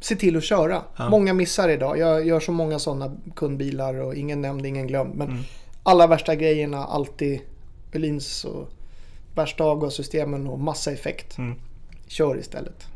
[0.00, 0.82] Se till att köra.
[0.96, 1.08] Ja.
[1.08, 1.98] Många missar idag.
[1.98, 5.14] Jag gör så många sådana kundbilar och ingen nämnd, ingen glömd.
[5.14, 5.42] Men Mm.
[5.82, 7.40] alla värsta grejerna, alltid
[7.96, 8.68] Öhlins och
[9.34, 11.38] värsta avgassystemen och massa effekt.
[11.38, 11.58] Mm.
[12.06, 12.86] Kör istället.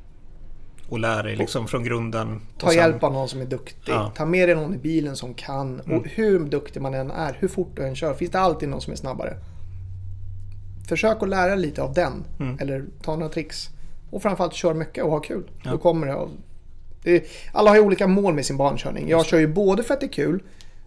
[0.89, 2.41] Och lär dig liksom från grunden.
[2.59, 3.93] Ta sen- hjälp av någon som är duktig.
[3.93, 4.13] Ja.
[4.17, 5.81] Ta med dig någon i bilen som kan.
[5.81, 5.99] Mm.
[5.99, 8.81] Och hur duktig man än är, hur fort du än kör, finns det alltid någon
[8.81, 9.37] som är snabbare.
[10.89, 12.25] Försök att lära lite av den.
[12.41, 12.59] Mm.
[12.61, 13.71] Eller ta några tricks.
[14.11, 15.51] Och framförallt kör mycket och ha kul.
[15.65, 15.71] Ja.
[15.71, 16.31] Då kommer det av...
[17.03, 17.25] det.
[17.53, 19.09] Alla har ju olika mål med sin bankörning.
[19.09, 20.43] Jag kör ju både för att det är kul.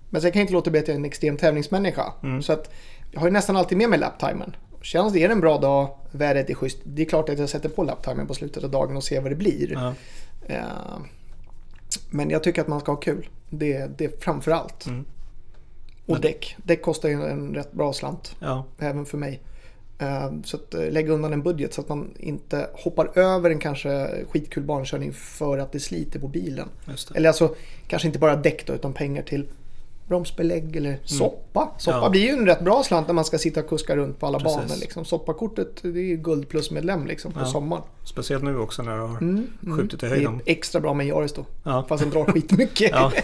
[0.09, 2.13] Men sen kan jag inte låta bli att jag är en extrem tävlingsmänniska.
[2.23, 2.41] Mm.
[2.41, 2.73] Så att
[3.13, 4.55] jag har ju nästan alltid med mig laptimern.
[4.81, 6.77] Känns det är en bra dag, vädret är schysst.
[6.83, 9.31] Det är klart att jag sätter på laptimern på slutet av dagen och ser vad
[9.31, 9.71] det blir.
[9.73, 9.93] Ja.
[10.47, 10.63] Eh,
[12.09, 13.29] Men jag tycker att man ska ha kul.
[13.49, 14.85] Det, det är framför allt.
[14.85, 15.05] Mm.
[16.05, 16.55] Och däck.
[16.63, 18.35] Däck kostar ju en rätt bra slant.
[18.39, 18.65] ja.
[18.79, 19.41] Även för mig.
[19.99, 23.59] Eh, Så att eh, lägga undan en budget så att man inte hoppar över en
[23.59, 26.69] kanske skitkul bankörning för att det sliter på bilen.
[27.15, 27.55] Eller alltså
[27.87, 29.47] kanske inte bara däck då, utan pengar till
[30.13, 31.69] bromsbelägg eller soppa.
[31.77, 32.03] Soppa Mm.
[32.03, 32.09] Ja.
[32.09, 34.39] blir ju en rätt bra slant när man ska sitta och kuska runt på alla
[34.39, 34.55] Precis.
[34.57, 34.75] banor.
[34.79, 35.05] Liksom.
[35.05, 37.45] Soppakortet det är ju guld plus medlem liksom, på Ja.
[37.45, 37.83] sommaren.
[38.03, 39.47] Speciellt nu också när du har Mm,
[39.77, 40.41] skjutit i Det är höjden.
[40.45, 41.45] extra bra med en Yaris då.
[41.63, 41.85] Ja.
[41.89, 42.91] Fast den drar skitmycket.
[42.93, 43.11] Ja.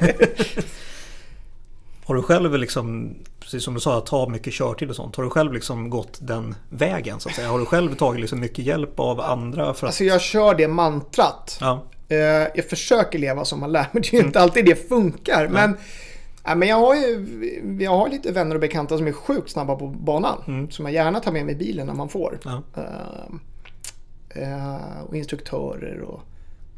[2.05, 5.15] Har du själv liksom, precis som du sa, att ta mycket körtid och sånt.
[5.15, 7.49] Har du själv liksom gått den vägen så att säga?
[7.49, 9.73] Har du själv tagit liksom mycket hjälp av andra?
[9.73, 9.89] För att...
[9.89, 11.57] Alltså jag kör det mantrat.
[11.61, 12.17] Ja, Eh,
[12.55, 15.47] jag försöker leva som man lär, men det är ju inte alltid det funkar.
[15.47, 15.77] Men,
[16.49, 17.25] ja, men jag har ju
[17.79, 20.67] jag har lite vänner och bekanta som är sjukt snabba på banan.
[20.71, 22.39] Som jag gärna tar med mig i bilen när man får.
[22.43, 22.61] ja,
[24.29, 26.21] eh, och instruktörer och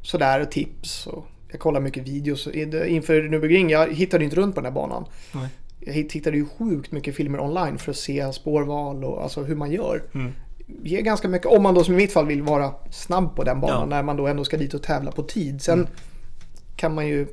[0.02, 1.08] sådär och tips.
[1.08, 2.48] Och jag kollar mycket videos.
[2.48, 5.06] Inför Nürburgring, jag hittade inte runt på den här banan.
[5.34, 5.48] nej.
[5.86, 9.56] Jag hitt- hittade ju sjukt mycket filmer online för att se spårval och alltså hur
[9.56, 10.04] man gör.
[10.14, 10.32] Mm.
[10.84, 13.62] Ger ganska mycket, om man då som i mitt fall vill vara snabb på den
[13.62, 13.86] banan Ja.
[13.86, 15.62] när man då ändå ska dit och tävla på tid.
[15.62, 15.88] Sen
[16.76, 17.28] kan man ju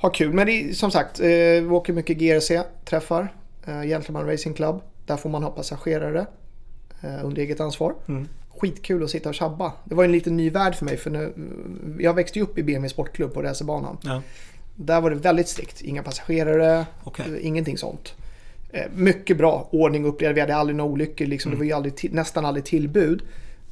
[0.00, 0.32] ha kul.
[0.32, 3.32] Men det är, som sagt, eh, vi åker mycket GRC-träffar.
[3.66, 4.80] Eh, Gentleman Racing Club.
[5.06, 6.26] Där får man ha passagerare
[7.02, 7.94] eh, under eget ansvar.
[8.08, 8.28] Mm.
[8.58, 9.72] Skitkul att sitta och tjabba.
[9.84, 10.96] Det var en liten ny värld för mig.
[10.96, 11.32] För nu,
[12.00, 13.98] jag växte ju upp i BMW Sportklubb på racerbanan.
[14.02, 14.22] Ja,
[14.76, 15.80] Där var det väldigt strikt.
[15.82, 17.24] Inga passagerare, Okej.
[17.34, 18.14] eh, ingenting sånt.
[18.72, 20.34] Eh, Mycket bra ordning och uppdelad.
[20.34, 21.26] Vi hade aldrig några olyckor.
[21.26, 21.50] Liksom.
[21.52, 23.22] Det var ju aldrig, nästan aldrig tillbud.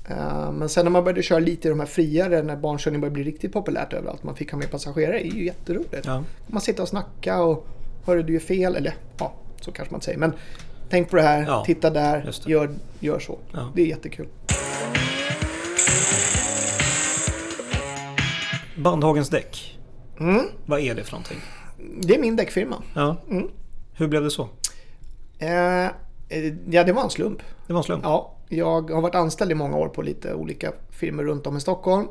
[0.09, 3.15] Eh, Men sen när man började köra lite i de här friare, när barnkörning började
[3.15, 4.23] bli riktigt populärt överallt.
[4.23, 5.19] Man fick ha med passagerare.
[5.19, 6.07] Det är ju jätteroligt.
[6.07, 7.67] ja, Man sitter och snackar och
[8.07, 8.77] hörru du är fel.
[8.77, 10.19] Eller ja, så kanske man inte säger.
[10.19, 10.33] Men
[10.91, 13.39] tänk på det här, Ja, titta där, gör, gör så.
[13.53, 13.71] Ja.
[13.75, 14.29] Det är jättekul.
[18.77, 19.79] Bandhagens däck.
[20.21, 20.45] Mm.
[20.67, 21.39] Vad är det för någonting?
[22.01, 22.83] Det är min däckfirma.
[22.95, 23.17] Ja.
[23.31, 23.49] Mm.
[23.97, 24.49] Hur blev det så?
[25.39, 25.91] Eh, eh,
[26.71, 27.39] ja, det var en slump.
[27.67, 28.03] Det var en slump?
[28.05, 31.61] Ja, jag har varit anställd i många år på lite olika firmor runt om i
[31.61, 32.09] Stockholm.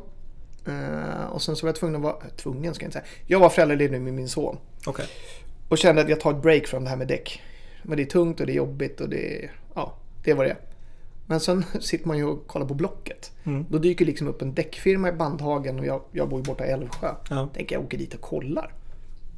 [0.65, 3.09] Eh, och sen så var jag tvungen att vara, tvungen ska jag inte säga.
[3.27, 4.57] Jag var föräldraledig med min son.
[4.85, 5.05] Okej.
[5.69, 7.41] Och kände att jag tar ett break från det här med däck.
[7.83, 10.57] Men det är tungt och det är jobbigt och det är, ja, det var det.
[11.25, 13.31] Men sen sitter man ju och kollar på Blocket.
[13.43, 13.65] Mm.
[13.69, 16.69] Då dyker liksom upp en däckfirma i Bandhagen och jag, jag bor ju borta i
[16.69, 17.15] Älvsjö.
[17.29, 17.49] Ja.
[17.53, 18.73] Tänker jag åker dit och kollar.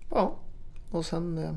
[0.09, 0.35] Ja,
[0.91, 1.55] och sen, eh,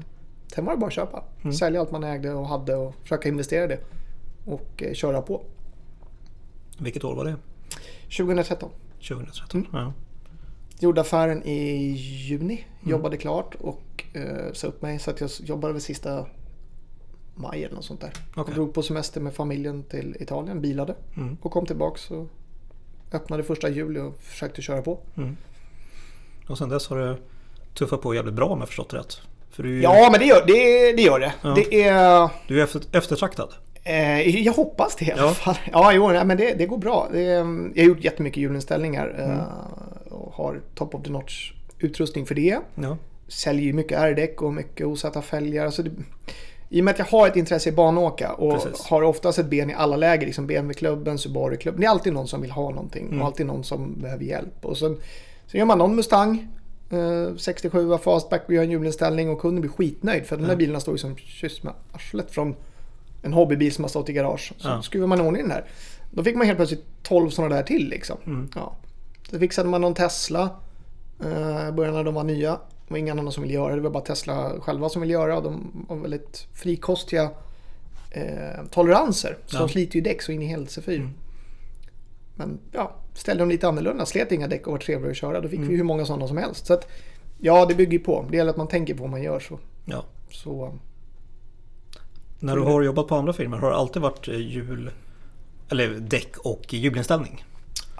[0.54, 1.24] sen var det bara att köpa.
[1.42, 1.52] Mm.
[1.52, 3.78] Sälja allt man ägde och hade och försöka investera det.
[4.48, 5.42] Och eh, köra på.
[6.78, 7.36] Vilket år var det?
[8.16, 8.70] 2013.
[9.08, 9.66] 2013?
[9.72, 9.84] Mm.
[9.84, 9.92] Ja.
[10.80, 11.92] Gjorde affären i
[12.28, 12.64] juni.
[12.80, 12.90] Mm.
[12.90, 14.98] Jobbade klart och eh, sa upp mig.
[14.98, 16.26] Så att jag jobbade väl sista
[17.34, 18.12] maj eller något sånt där.
[18.36, 20.60] Och drog på semester med familjen till Italien.
[20.60, 20.94] Bilade.
[21.16, 21.36] Mm.
[21.42, 22.26] Och kom tillbaks och
[23.12, 24.98] öppnade första juli och försökte köra på.
[26.48, 27.16] Och sen dess har det
[27.74, 29.20] tuffat på jävligt bra om jag förstått rätt.
[29.50, 30.92] För du, Ja, men det gör det.
[30.92, 31.34] det, gör det.
[31.42, 31.54] Ja.
[31.54, 33.54] det är, du är efter, eftertraktad.
[33.88, 35.30] Eh, jag hoppas det i alla Ja.
[35.30, 35.58] fall.
[35.72, 37.08] Ja, jo, nej, men det, det går bra.
[37.12, 39.14] Det, är- jag har gjort jättemycket hjulinställningar.
[39.18, 39.30] Mm.
[39.30, 42.58] Eh, och har top of the notch utrustning för det.
[42.74, 42.96] Ja.
[43.28, 45.64] säljer ju mycket R-däck och mycket osatta fälgar.
[45.66, 45.90] Alltså det,
[46.68, 48.86] I och med att jag har ett intresse i banåka och Precis.
[48.86, 51.80] har oftast ett ben i alla läger, liksom BMW-klubben, Subaru-klubben.
[51.80, 53.20] Det är alltid någon som vill ha någonting Mm.
[53.20, 54.64] och alltid någon som behöver hjälp.
[54.64, 54.96] Och sen,
[55.46, 56.48] sen gör man någon Mustang,
[56.90, 60.80] eh, 67 fastback och gör en hjulinställning och kunden blir skitnöjd för de där bilarna
[60.80, 62.54] står ju som kyss med arslet från
[63.22, 64.52] en hobbybil som har stått i garage.
[64.58, 64.82] Så Ja.
[64.82, 65.64] skruvar man i ordning den här.
[66.10, 68.16] Då fick man helt plötsligt 12 sådana där till liksom.
[68.26, 68.48] Mm.
[68.54, 68.76] Ja.
[69.30, 70.50] Så fixade man någon Tesla
[71.24, 72.50] eh, i början när de var nya.
[72.52, 73.74] Det var ingen annan som ville göra det.
[73.76, 75.40] Det var bara Tesla själva som ville göra.
[75.40, 77.30] De var väldigt frikostiga
[78.10, 79.36] eh, toleranser.
[79.46, 79.60] Så Ja.
[79.60, 80.96] de sliter ju däck så in i helsefyr.
[80.98, 81.10] Mm.
[82.36, 84.06] Men ja, ställde de lite annorlunda.
[84.06, 85.40] Slet inga däck och var trevligare att köra.
[85.40, 85.68] Då fick Mm.
[85.70, 86.66] vi hur många sådana som helst.
[86.66, 86.88] Så att,
[87.38, 88.24] ja, det bygger ju på.
[88.30, 89.40] Det gäller att man tänker på vad man gör.
[89.40, 90.04] Så, ja.
[90.30, 90.78] så
[92.40, 94.90] När du har jobbat på andra firmor har det alltid varit eh, hjul
[95.70, 97.44] eller däck och hjulinställning?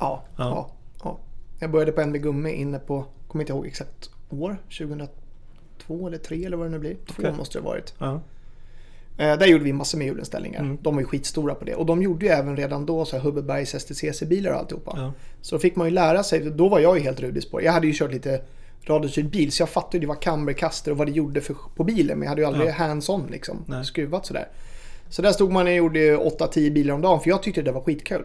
[0.00, 0.44] ja, Ja.
[0.44, 0.70] ja.
[1.04, 1.18] ja,
[1.60, 6.44] Jag började på NB Gummi inne på, kommer inte ihåg exakt år, 2002 eller 3
[6.44, 6.94] eller vad det nu blir.
[7.06, 7.32] Två Okej.
[7.36, 7.94] måste det ha varit.
[7.98, 8.20] Ja.
[9.18, 10.60] Eh, där gjorde vi massor med hjulinställningar.
[10.60, 10.78] Mm.
[10.82, 11.74] De var ju skitstora på det.
[11.74, 14.92] Och de gjorde ju även redan då så här Hubbebergs STCC-bilar och alltihopa.
[14.96, 15.12] Ja.
[15.40, 16.40] Så då fick man ju lära sig.
[16.40, 17.64] Då var jag ju helt rudis på det.
[17.64, 18.40] Jag hade ju kört lite
[18.90, 22.18] radiostyrd bil så jag fattade ju vad camberkaster och vad det gjorde för, på bilen.
[22.18, 22.72] Men jag hade ju aldrig Ja.
[22.72, 23.64] hands-on liksom.
[23.66, 23.84] Nej.
[23.84, 24.48] Skruvat sådär.
[25.10, 27.72] Så där stod man och gjorde ju 8-10 bilar om dagen för jag tyckte det
[27.72, 28.24] var skitkul.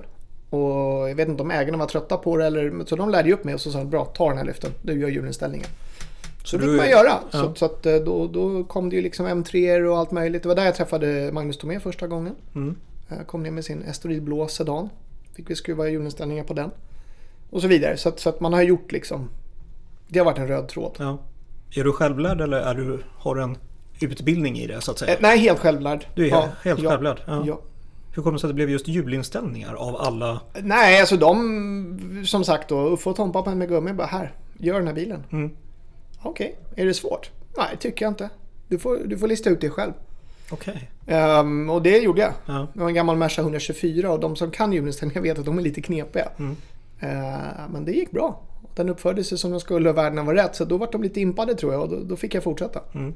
[0.49, 3.34] Och jag vet inte om ägarna var trötta på det eller så de lärde ju
[3.34, 4.72] upp mig och så sa de bra ta den här lyften.
[4.82, 5.68] Du gör hjulinställningen.
[6.45, 7.20] Så det du- fick man göra.
[7.32, 7.39] ja.
[7.41, 10.41] Så, så att eh, då, då kom det ju liksom M3 och allt möjligt.
[10.43, 12.36] Det var där jag träffade Magnus Tomé första gången.
[12.55, 12.76] Mm.
[13.09, 14.89] Eh, Kom ner med sin Estoril blå sedan.
[15.36, 16.72] Fick vi skruva hjulinställningar på den.
[17.49, 17.97] Och så vidare.
[17.97, 19.30] Så att, så att man har gjort liksom.
[20.14, 20.95] Det har varit en röd tråd.
[20.99, 21.18] ja.
[21.76, 23.57] Är du självlärd eller är du, har du en
[24.01, 25.14] utbildning i det så att säga?
[25.14, 26.07] Eh, nej, helt självlärd.
[26.16, 27.22] Du är Ja, helt ja, självlärd?
[27.26, 27.43] Ja.
[27.47, 27.59] Ja.
[28.16, 30.41] Hur kommer det sig att det blev just hjulinställningar av alla?
[30.61, 32.89] Nej, alltså de som sagt då.
[32.89, 34.32] Uffe och Tompa med gummi bara här.
[34.57, 35.24] Gör den här bilen.
[35.32, 35.51] Mm.
[36.22, 37.32] Okej, är det svårt?
[37.57, 38.30] Nej, tycker jag inte.
[38.68, 39.93] Du får, du får lista ut det själv.
[40.51, 40.89] Okej.
[41.07, 42.34] Ehm, och det gjorde jag.
[42.45, 42.68] Ja.
[42.74, 45.61] Det var en gammal Merca 124 och de som kan hjulinställningar vet att de är
[45.61, 46.28] lite knepiga.
[46.39, 46.55] Mm.
[46.99, 48.41] Ehm, men det gick bra.
[48.76, 50.55] Den uppförde sig som de skulle och värdena var rätt.
[50.55, 52.82] Så då var de lite impade tror jag och då, då fick jag fortsätta.
[52.93, 53.13] Mm.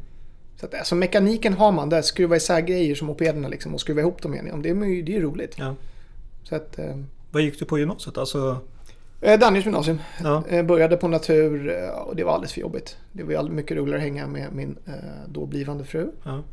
[0.59, 4.01] Så att, alltså, mekaniken har man där, skruva isär grejer som mopederna liksom och skruva
[4.01, 4.61] ihop dem igen.
[4.61, 5.55] Det är, ju- det är roligt.
[5.57, 5.75] Ja.
[6.43, 6.95] Så att, eh,
[7.31, 8.17] Vad gick du på gymnasiet?
[8.17, 8.57] Alltså,
[9.21, 9.99] eh, Danneryds gymnasium.
[10.23, 10.43] ja.
[10.49, 12.97] Eh, började på natur eh, och det var alldeles för jobbigt.
[13.11, 14.93] Det var mycket roligare att hänga med min eh,
[15.27, 16.07] då blivande fru.
[16.23, 16.43] ja.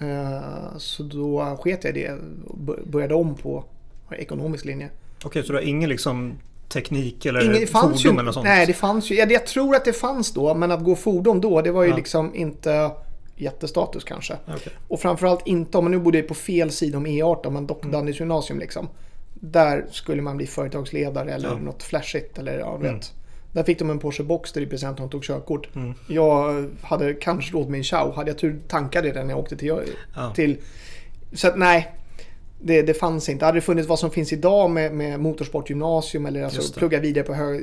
[0.00, 2.12] Eh, så då sket jag i det
[2.46, 3.64] och bör- började om på
[4.10, 4.88] ekonomisk linje.
[5.24, 6.32] Okej, så du har ingen liksom
[6.72, 8.44] teknik eller Ingen, fanns ju, fordon eller sånt?
[8.44, 9.14] Nej, det fanns ju.
[9.14, 11.90] Ja, jag tror att det fanns då, men att gå fordon då, det var ju
[11.90, 11.96] Ja.
[11.96, 12.90] liksom inte
[13.36, 14.36] jättestatus kanske.
[14.46, 14.72] Okej.
[14.88, 18.20] Och framförallt inte om man nu bodde på fel sida om E18, men dock Dannys
[18.20, 18.88] gymnasium liksom.
[19.34, 21.52] Där skulle man bli företagsledare eller Ja.
[21.52, 21.64] Mm.
[21.64, 23.12] något flashigt eller ja, du vet.
[23.52, 25.68] Där fick de en Porsche Boxster i present när de tog körkort.
[25.76, 25.94] Mm.
[26.08, 28.12] Jag hade kanske råd med en Chow.
[28.16, 29.82] Hade jag tur tankade den när jag åkte till...
[30.16, 30.32] Ja.
[30.34, 30.56] till
[31.32, 31.92] så att nej.
[32.62, 33.44] Det, det fanns inte.
[33.44, 37.34] Hade det funnits vad som finns idag med, med motorsportgymnasium eller alltså plugga vidare på
[37.34, 37.62] hög,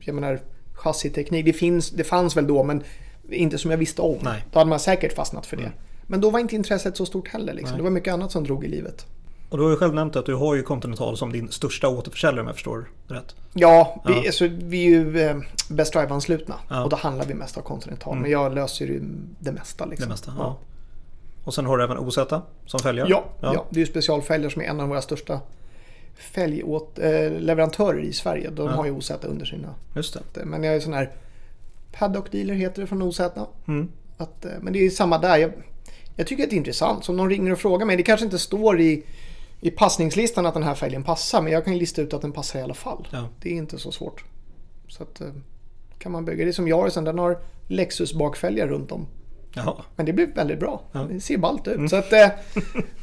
[0.00, 0.40] jag menar
[0.72, 1.44] chassiteknik.
[1.44, 2.82] Det, finns, det fanns väl då men
[3.30, 4.18] inte som jag visste om.
[4.20, 4.44] Nej.
[4.52, 5.72] Då hade man säkert fastnat för det.
[6.06, 7.54] Men då var inte intresset så stort heller.
[7.54, 7.76] Liksom.
[7.76, 9.06] Det var mycket annat som drog i livet.
[9.48, 12.40] Och du har ju själv nämnt att du har ju Continental som din största återförsäljare
[12.40, 13.34] om jag förstår rätt.
[13.52, 14.18] Ja, vi, Ja.
[14.26, 15.36] Alltså, vi är ju eh,
[15.70, 16.54] Best Drive-anslutna.
[16.68, 16.74] Ja.
[16.74, 16.84] Mm.
[16.84, 18.18] Och då handlar vi mest av Continental.
[18.18, 19.02] Men jag löser ju
[19.38, 19.86] det mesta.
[19.86, 20.08] Liksom.
[20.08, 20.34] Det mesta.
[20.38, 20.58] Ja.
[21.48, 22.18] Och sen har du även OZ
[22.66, 23.06] som följer.
[23.08, 23.66] Ja, ja.
[23.70, 25.40] det är ju specialfälgar som är en av våra största
[26.14, 28.50] fälgleverantörer i Sverige.
[28.50, 28.72] De Ja.
[28.72, 29.74] har ju OZ under sina.
[29.96, 30.44] Just det.
[30.44, 31.12] Men jag är sån här
[31.92, 33.20] Paddock dealer heter det från OZ.
[33.68, 33.88] Mm.
[34.16, 35.36] Att, eh, men det är samma där.
[35.38, 35.52] Jag,
[36.16, 37.04] jag tycker att det är intressant.
[37.04, 37.96] Så om någon ringer och frågar mig.
[37.96, 39.02] Det kanske inte står i,
[39.60, 41.42] i passningslistan att den här fälgen passar.
[41.42, 43.08] Men jag kan lista ut att den passar i alla fall.
[43.10, 43.28] Ja.
[43.42, 44.24] Det är inte så svårt.
[44.88, 45.28] Så att, eh,
[45.98, 46.44] kan man bygga.
[46.44, 47.04] Det är som Yarisen.
[47.04, 49.06] Den har Lexus bakfälgar runt om.
[49.64, 49.74] Jaha.
[49.96, 50.80] Men det blev väldigt bra.
[50.92, 51.06] Ja.
[51.10, 51.90] Det ser ballt ut.
[51.90, 52.28] Så att, eh,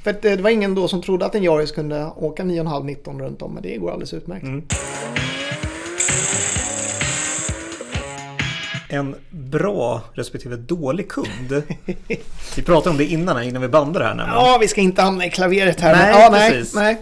[0.04, 3.20] för att eh, det var ingen då som trodde att en Yaris kunde åka 9,5-19
[3.20, 3.54] runt om.
[3.54, 4.44] Men det går alldeles utmärkt.
[4.44, 4.64] Mm.
[8.90, 11.64] En bra respektive dålig kund.
[12.56, 14.42] Vi pratade om det innan, innan vi bandade här nämligen.
[14.42, 15.96] Ja, vi ska inte hamna i klaveret här.
[15.96, 16.76] Nej, men, ja, nej, precis.
[16.76, 16.98] nej.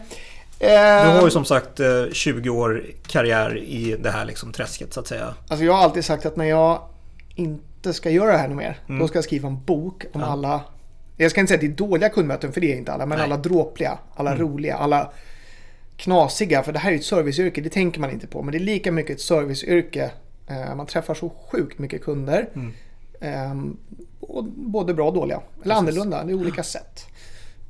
[0.60, 4.94] Du Eh, har ju som sagt eh, 20 år karriär i det här liksom träsket
[4.94, 5.34] så att säga.
[5.48, 6.82] Alltså jag har alltid sagt att när jag
[7.36, 10.28] inte ska göra det här mer, då ska jag skriva en bok om Mm.
[10.28, 10.34] Ja.
[10.34, 10.62] alla...
[11.18, 13.18] Jag ska inte säga att det är dåliga kundmöten, för det är inte alla, men
[13.18, 13.26] Nej.
[13.26, 14.42] alla dråpliga, alla Mm.
[14.44, 15.12] roliga, alla
[15.98, 16.64] knasiga.
[16.64, 18.42] För det här är ju ett serviceyrke, det tänker man inte på.
[18.42, 20.12] Men det är lika mycket ett serviceyrke.
[20.48, 22.50] Eh, Man träffar så sjukt mycket kunder.
[22.56, 22.74] Mm.
[23.22, 23.78] Ehm,
[24.20, 25.38] och både bra och dåliga.
[25.38, 25.78] Eller Precis.
[25.78, 27.06] annorlunda, det är olika sätt.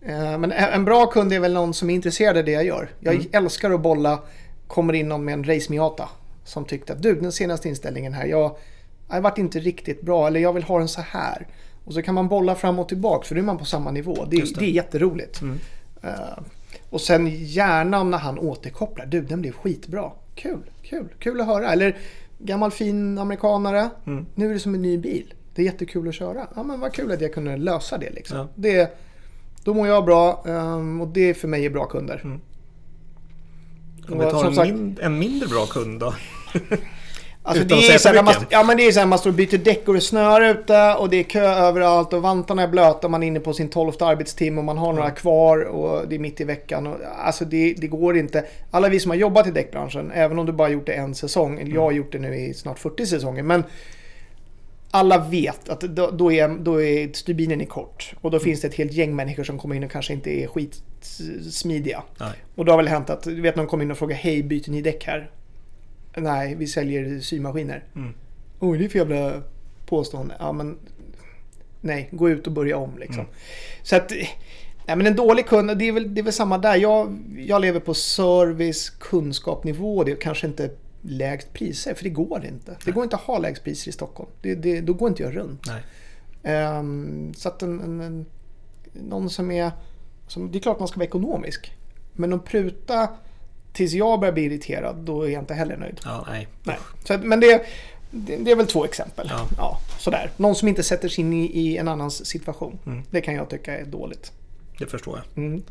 [0.01, 2.89] Eh, Men en bra kund är väl någon som är intresserad av det jag gör.
[2.99, 3.27] Jag Mm.
[3.31, 4.19] älskar att bolla.
[4.67, 6.09] Kommer in någon med en race Miata.
[6.43, 8.25] Som tyckte att du, den senaste inställningen här.
[8.25, 8.55] Jag
[9.07, 10.27] har varit inte riktigt bra.
[10.27, 11.47] Eller jag vill ha den så här.
[11.85, 13.27] Och så kan man bolla fram och tillbaka.
[13.27, 14.25] För då är man på samma nivå.
[14.29, 14.59] Det, det.
[14.59, 14.65] det.
[14.65, 15.41] är jätteroligt.
[15.41, 15.59] Mm.
[16.01, 16.43] Eh,
[16.89, 19.05] och sen gärna när han återkopplar.
[19.05, 20.11] Du, den blev skitbra.
[20.35, 21.71] Kul, kul, kul att höra.
[21.71, 21.97] Eller
[22.39, 23.89] gammal fin amerikanare.
[24.05, 24.25] Mm.
[24.35, 25.33] Nu är det som en ny bil.
[25.55, 26.47] Det är jättekul att köra.
[26.55, 28.37] Ja men vad kul att jag kunde lösa det liksom.
[28.37, 28.47] Ja.
[28.55, 28.97] Det,
[29.63, 32.21] då mår jag bra ehm, och det för mig är bra kunder.
[32.23, 32.41] Mm.
[34.09, 36.13] Om vi tar en, sagt- min, en mindre bra kund då?
[37.45, 38.51] Alltså Utan det att är säga för man, mycket.
[38.51, 40.93] ja men det är så här, man står och byter däck och det snöar ute
[40.93, 43.07] och det är kö överallt och vantarna är blöta.
[43.07, 46.19] Man är inne på sin tolfte arbetstimme och man har några kvar och det är
[46.19, 46.87] mitt i veckan.
[46.87, 48.45] Och, alltså det, det går inte.
[48.71, 51.59] Alla vi som har jobbat i däckbranschen, även om du bara gjort det en säsong.
[51.59, 53.43] eller Jag har gjort det nu i snart 40 säsonger.
[53.43, 53.63] Men
[54.91, 58.13] alla vet att då, då, är, då är stubinen i kort.
[58.21, 60.47] Och då finns det ett helt gäng människor som kommer in och kanske inte är
[60.47, 62.03] skitsmidiga.
[62.19, 62.29] Nej.
[62.55, 64.71] Och då har väl hänt att du vet någon kommer in och frågar Hej, byter
[64.71, 65.31] ni däck här?
[66.15, 67.83] Nej, vi säljer symaskiner.
[67.95, 68.13] Mm.
[68.59, 69.41] Oj, det är för jävla
[69.85, 70.35] påstående.
[70.39, 70.77] Ja, men
[71.81, 73.19] nej, gå ut och börja om liksom.
[73.19, 73.33] Mm.
[73.83, 74.11] Så att,
[74.85, 76.75] nej men en dålig kund, det är väl, det är väl samma där.
[76.75, 80.03] Jag, jag lever på service, kunskapsnivå.
[80.03, 82.77] Det är kanske inte lägst priser, för det går inte.
[82.85, 84.29] Det går inte att ha lägst priser i Stockholm.
[84.41, 85.65] Det, det, då går inte jag runt.
[85.67, 85.83] Nej.
[86.43, 88.25] Ehm, så att en, en, en,
[88.93, 89.71] någon som är...
[90.27, 91.77] Som, det är klart man ska vara ekonomisk.
[92.13, 93.09] Men att pruta
[93.73, 95.99] tills jag börjar bli irriterad, då är jag inte heller nöjd.
[96.03, 96.47] Ja, nej.
[96.63, 96.77] Nej.
[97.03, 97.65] Så, men det,
[98.11, 99.31] det, det är väl två exempel.
[99.57, 99.79] Ja.
[99.99, 100.29] sådär.
[100.37, 102.79] Någon som inte sätter sig in i, i en annans situation.
[102.85, 103.03] Mm.
[103.09, 104.31] Det kan jag tycka är dåligt.
[104.79, 105.43] Det förstår jag.
[105.43, 105.63] Mm.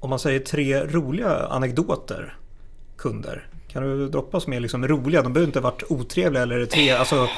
[0.00, 2.36] Om man säger tre roliga anekdoter
[2.96, 3.48] kunder.
[3.68, 5.22] Kan du droppa som är liksom roliga?
[5.22, 7.28] De behöver inte ha varit otrevliga eller tre, alltså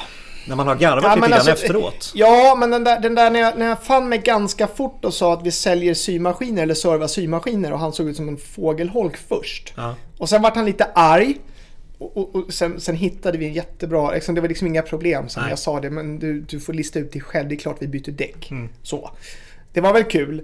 [0.47, 2.11] när man har garvat Ja, lite men grann alltså, efteråt.
[2.15, 5.13] Ja, men den där, den där när, jag, när jag fann mig ganska fort och
[5.13, 9.17] sa att vi säljer symaskiner eller servar symaskiner och han såg ut som en fågelholk
[9.17, 9.73] först.
[9.77, 11.35] Ja, Och sen vart han lite arg.
[11.97, 15.27] Och, och, och sen, sen hittade vi en jättebra, liksom, det var liksom inga problem.
[15.37, 15.49] Nej.
[15.49, 17.87] jag sa det, men du, du får lista ut dig själv, det är klart vi
[17.87, 18.51] byter däck.
[18.51, 18.69] Mm.
[18.83, 19.11] Så.
[19.73, 20.41] Det var väl kul.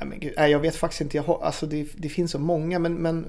[0.00, 2.38] Ja, men gud, nej, jag vet faktiskt inte, jag har, alltså det, det finns så
[2.38, 3.26] många men, men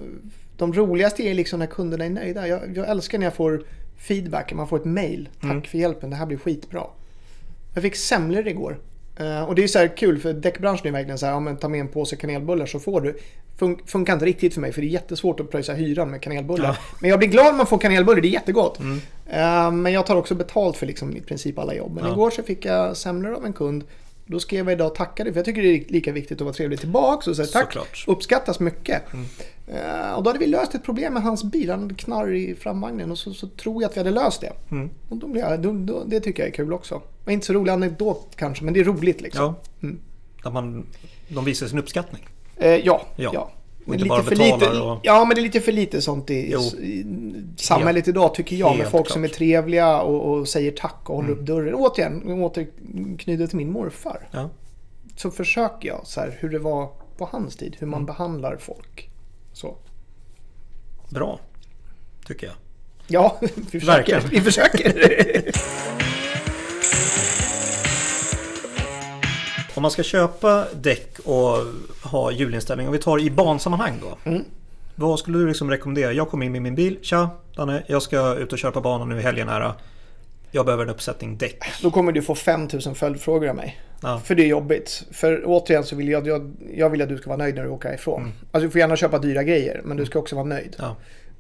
[0.60, 2.48] de roligaste är liksom när kunderna är nöjda.
[2.48, 3.64] Jag, jag älskar när jag får
[3.98, 5.30] feedback, man får ett mail.
[5.42, 6.84] Tack för hjälpen, det här blir skitbra.
[7.74, 8.80] Jag fick semlor igår.
[9.20, 11.58] Eh, och det är så här kul för däckbranschen är verkligen så här, ja men
[11.58, 13.18] ta med en påse kanelbullar så får du.
[13.58, 16.80] Fun funkar inte riktigt för mig för det är jättesvårt att pröjsa hyran med kanelbullar.
[17.02, 18.80] Men jag blir glad om man får kanelbullar, det är jättegott.
[19.28, 21.96] Eh, men jag tar också betalt för liksom i princip alla jobb.
[21.96, 22.12] Men Ja.
[22.12, 23.84] igår så fick jag semlor av en kund.
[24.26, 26.54] Då skrev jag idag och tackade för jag tycker det är lika viktigt att vara
[26.54, 27.64] trevlig tillbaks och säga tack.
[27.74, 28.04] Såklart.
[28.08, 29.14] Uppskattas mycket.
[29.14, 29.20] Eh,
[30.16, 31.70] och då hade vi löst ett problem med hans bil.
[31.70, 34.54] Han hade knarr i framvagnen och så, så tror jag att vi hade löst det.
[34.72, 34.90] Mm.
[35.10, 37.02] Och då blev jag, då, då, det tycker jag är kul också.
[37.26, 39.44] Var inte så rolig anekdot kanske, men det är roligt liksom.
[39.44, 39.56] Ja.
[39.88, 40.00] Mm.
[40.44, 40.86] Att man,
[41.30, 42.28] de visar sin uppskattning.
[42.58, 43.32] Eh, ja, Ja.
[43.34, 43.52] ja.
[43.86, 46.34] Och Men bara för lite, och- Ja, men det är lite för lite sånt i,
[46.34, 47.06] i
[47.58, 48.78] samhället idag tycker jag.
[48.78, 49.14] Med folk klart.
[49.14, 51.40] som är trevliga och, och säger tack och håller Mm.
[51.40, 51.76] upp dörren.
[51.76, 54.28] Återigen, återknyter till min morfar.
[54.32, 54.50] Ja.
[55.16, 57.76] Så försöker jag så här, hur det var på hans tid.
[57.80, 57.92] Hur Mm.
[57.92, 59.10] man behandlar folk.
[59.60, 59.76] Så.
[61.10, 61.40] Bra.
[62.26, 62.56] Tycker jag.
[63.08, 63.48] Ja, vi
[63.80, 63.86] försöker.
[63.86, 64.22] Verkligen.
[64.30, 65.52] Vi försöker.
[69.76, 71.58] Om man ska köpa däck och
[72.04, 72.88] ha hjulinställning.
[72.88, 74.18] Om vi tar i bansammanhang då.
[74.30, 74.44] Mm.
[74.96, 76.14] Vad skulle du liksom rekommendera?
[76.14, 76.98] Jag kom in med min bil.
[77.02, 79.74] Tja Danne, jag ska ut och köra på banan nu i helgen här.
[80.52, 81.64] Jag behöver en uppsättning däck.
[81.82, 83.82] Då kommer du få 5000 följdfrågor av mig.
[84.02, 84.22] Ja.
[84.26, 85.04] För det är jobbigt.
[85.12, 87.70] För återigen så vill jag, jag, jag vill att du ska vara nöjd när du
[87.70, 88.22] åker ifrån.
[88.22, 88.34] Mm.
[88.52, 90.76] Alltså du får gärna köpa dyra grejer, men du ska också vara nöjd.
[90.80, 90.96] Ja.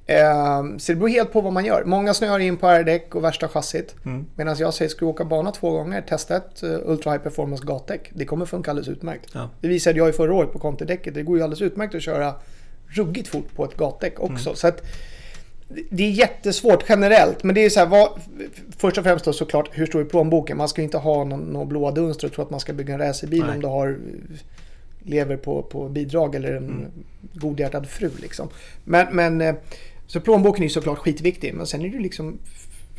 [0.05, 1.83] Eh, så det beror helt på vad man gör.
[1.85, 3.95] Många snöar in på R-däck och värsta chassit.
[4.05, 4.25] Mm.
[4.35, 7.65] Medan jag säger, ska du åka bana två gånger, testa ett uh, Ultra High Performance
[7.65, 8.11] gatdäck.
[8.13, 9.29] Det kommer funka alldeles utmärkt.
[9.33, 9.49] Ja.
[9.61, 11.13] Det visade jag ju förra året på Conti-däcket.
[11.13, 12.33] Det går ju alldeles utmärkt att köra
[12.87, 14.49] ruggigt fort på ett gatdäck också.
[14.49, 14.55] Mm.
[14.55, 14.81] Så att,
[15.89, 18.09] det är jättesvårt generellt, men det är så här, vad,
[18.77, 20.57] först och främst då såklart, hur står det i plånboken?
[20.57, 22.99] Man ska inte ha någon, någon blåa dunster och tro att man ska bygga en
[22.99, 23.97] racerbil om du har
[25.03, 26.85] lever på, på bidrag eller en Mm.
[27.33, 28.49] godhjärtad fru liksom.
[28.83, 29.55] Men, men eh,
[30.07, 32.37] så plånboken är såklart skitviktig, men sen är det liksom,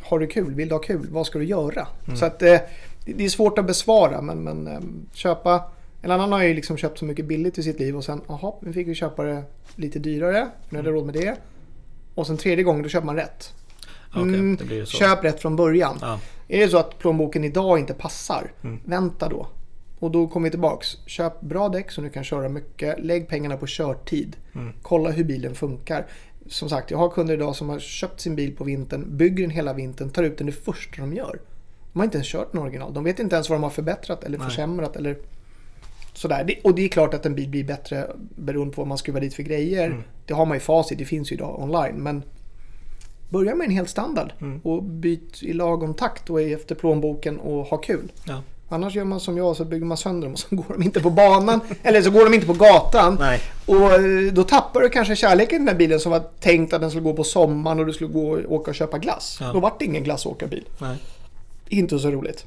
[0.01, 1.87] har du kul, vill du ha kul, vad ska du göra?
[2.05, 2.17] Mm.
[2.17, 2.59] Så att eh,
[3.05, 4.79] det är svårt att besvara, men, men eh,
[5.13, 5.63] köpa
[6.01, 8.53] en annan har ju liksom köpt så mycket billigt i sitt liv och sen, jaha,
[8.59, 9.43] nu fick vi köpa det
[9.75, 11.35] lite dyrare, nu hade råd med det.
[12.15, 13.53] Och sen tredje gången, då köper man rätt.
[14.15, 14.85] Mm, så.
[14.85, 15.97] Köp rätt från början.
[16.01, 16.19] Ja.
[16.47, 18.79] Är det så att plånboken idag inte passar, Mm.
[18.85, 19.47] vänta då.
[19.99, 20.97] Och då kommer vi tillbaks.
[21.05, 22.99] Köp bra däck så du kan köra mycket.
[22.99, 24.35] Lägg pengarna på körtid.
[24.55, 24.73] Mm.
[24.81, 26.05] Kolla hur bilen funkar.
[26.47, 29.49] Som sagt, jag har kunder idag som har köpt sin bil på vintern, bygger den
[29.51, 31.39] hela vintern, tar ut den det första de gör.
[31.93, 32.93] De har inte ens kört en original.
[32.93, 34.47] De vet inte ens vad de har förbättrat eller Nej.
[34.47, 35.17] försämrat eller
[36.21, 36.43] sådär.
[36.43, 39.21] Det, och det är klart att en bil blir bättre beroende på vad man skruvar
[39.21, 39.85] dit för grejer.
[39.87, 40.03] Mm.
[40.25, 41.95] Det har man ju facit, det finns ju idag online.
[41.95, 42.23] Men
[43.29, 44.59] börja med en helt standard Mm.
[44.63, 48.11] och byt i lagom takt och efter plånboken och ha kul.
[48.27, 48.41] Ja.
[48.69, 50.99] Annars gör man som jag så bygger man sönder dem och så går de inte
[51.01, 51.59] på banan.
[51.83, 53.17] eller så går de inte på gatan.
[53.19, 53.39] Nej.
[53.65, 56.81] Och eh, då tappar du kanske kärleken till den här bilen som var tänkt att
[56.81, 59.37] den skulle gå på sommaren och du skulle gå och åka och köpa glass.
[59.41, 59.51] Ja.
[59.53, 60.65] Då vart det ingen glassåkarbil.
[60.77, 60.97] Nej.
[61.69, 62.45] Inte så roligt.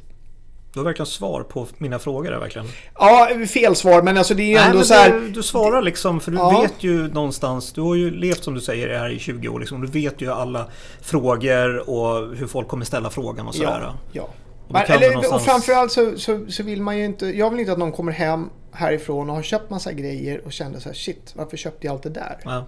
[0.74, 2.66] Du har verkligen svar på mina frågor där verkligen.
[2.94, 5.10] Ja, fel svar men alltså det är ju Nej, ändå så här.
[5.10, 6.60] du, du svarar liksom för du Ja.
[6.60, 7.72] vet ju någonstans.
[7.72, 9.60] Du har ju levt som du säger här i 20 år.
[9.60, 9.80] Liksom.
[9.80, 10.66] Du vet ju alla
[11.02, 13.80] frågor och hur folk kommer ställa frågan och sådär.
[14.12, 14.28] Ja,
[14.68, 14.84] ja.
[14.86, 17.72] du eller, någonstans- Och framförallt så, så, så vill man ju inte, jag vill inte
[17.72, 21.32] att någon kommer hem härifrån och har köpt massa grejer och känner så här shit,
[21.36, 22.38] varför köpte jag allt det där?
[22.44, 22.64] Ja.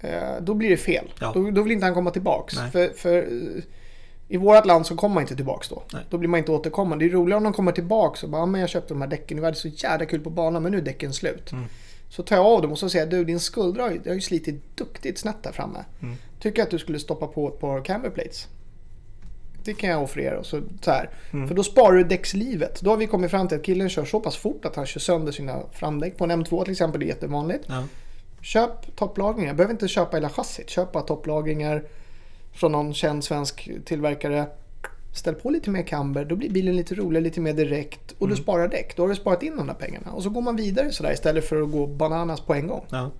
[0.00, 1.04] Eh, då blir det fel.
[1.34, 2.54] Då, då vill inte han komma tillbaks.
[2.56, 2.70] Nej.
[2.70, 3.28] För, för
[4.28, 5.82] i vårt land så kommer man inte tillbaks då.
[5.92, 6.02] Nej.
[6.10, 7.04] Då blir man inte återkommande.
[7.04, 9.08] Det är roligare om de kommer tillbaks och bara, "Ja, men jag köpte de här
[9.08, 11.52] däcken, det så jävla kul på banan men nu är däcken slut.
[11.52, 11.64] Mm.
[12.08, 14.76] Så tar jag av dem och så säger jag, du din skuldra har ju, slitit
[14.76, 15.84] duktigt snett där framme.
[16.02, 16.16] Mm.
[16.40, 18.48] Tycker att du skulle stoppa på ett par camber plates.
[19.64, 20.38] Det kan jag offerera.
[20.38, 21.10] Och så, så här.
[21.32, 21.48] Mm.
[21.48, 22.80] För då sparar du däckslivet.
[22.80, 25.00] Då har vi kommit fram till att killen kör så pass fort att han kör
[25.00, 26.16] sönder sina framdäck.
[26.16, 27.64] På en M2 till exempel, det är jättevanligt.
[27.68, 27.84] Ja.
[28.40, 29.54] Köp topplagringar.
[29.54, 30.70] Behöver inte köpa hela chassit.
[30.70, 31.84] Köp bara topplagringar
[32.52, 34.46] från någon känd svensk tillverkare.
[35.14, 38.36] Ställ på lite mer camber, då blir bilen lite roligare, lite mer direkt och du
[38.36, 38.96] sparar däck.
[38.96, 40.12] Då har du sparat in de där pengarna.
[40.12, 42.84] Och så går man vidare sådär istället för att gå bananas på en gång.
[42.90, 43.10] Ja.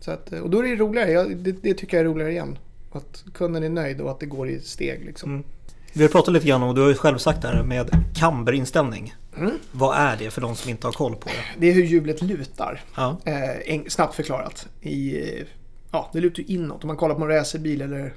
[0.00, 1.10] Så att, och då är det roligare.
[1.10, 2.58] Jag, det, det tycker jag är roligare igen.
[2.92, 5.30] Att kunden är nöjd och att det går i steg liksom.
[5.30, 5.44] Mm.
[5.92, 9.14] Vi har pratat lite grann om, du har ju själv sagt det här med kamberinställning.
[9.38, 9.58] Mm.
[9.72, 11.60] Vad är det för de som inte har koll på det?
[11.60, 12.80] Det är hur hjulet lutar.
[12.96, 13.16] Ja.
[13.24, 14.68] Eh, snabbt förklarat.
[14.80, 15.46] I, eh,
[15.90, 16.84] ja, det lutar ju inåt.
[16.84, 18.14] Om man kollar på en racerbil eller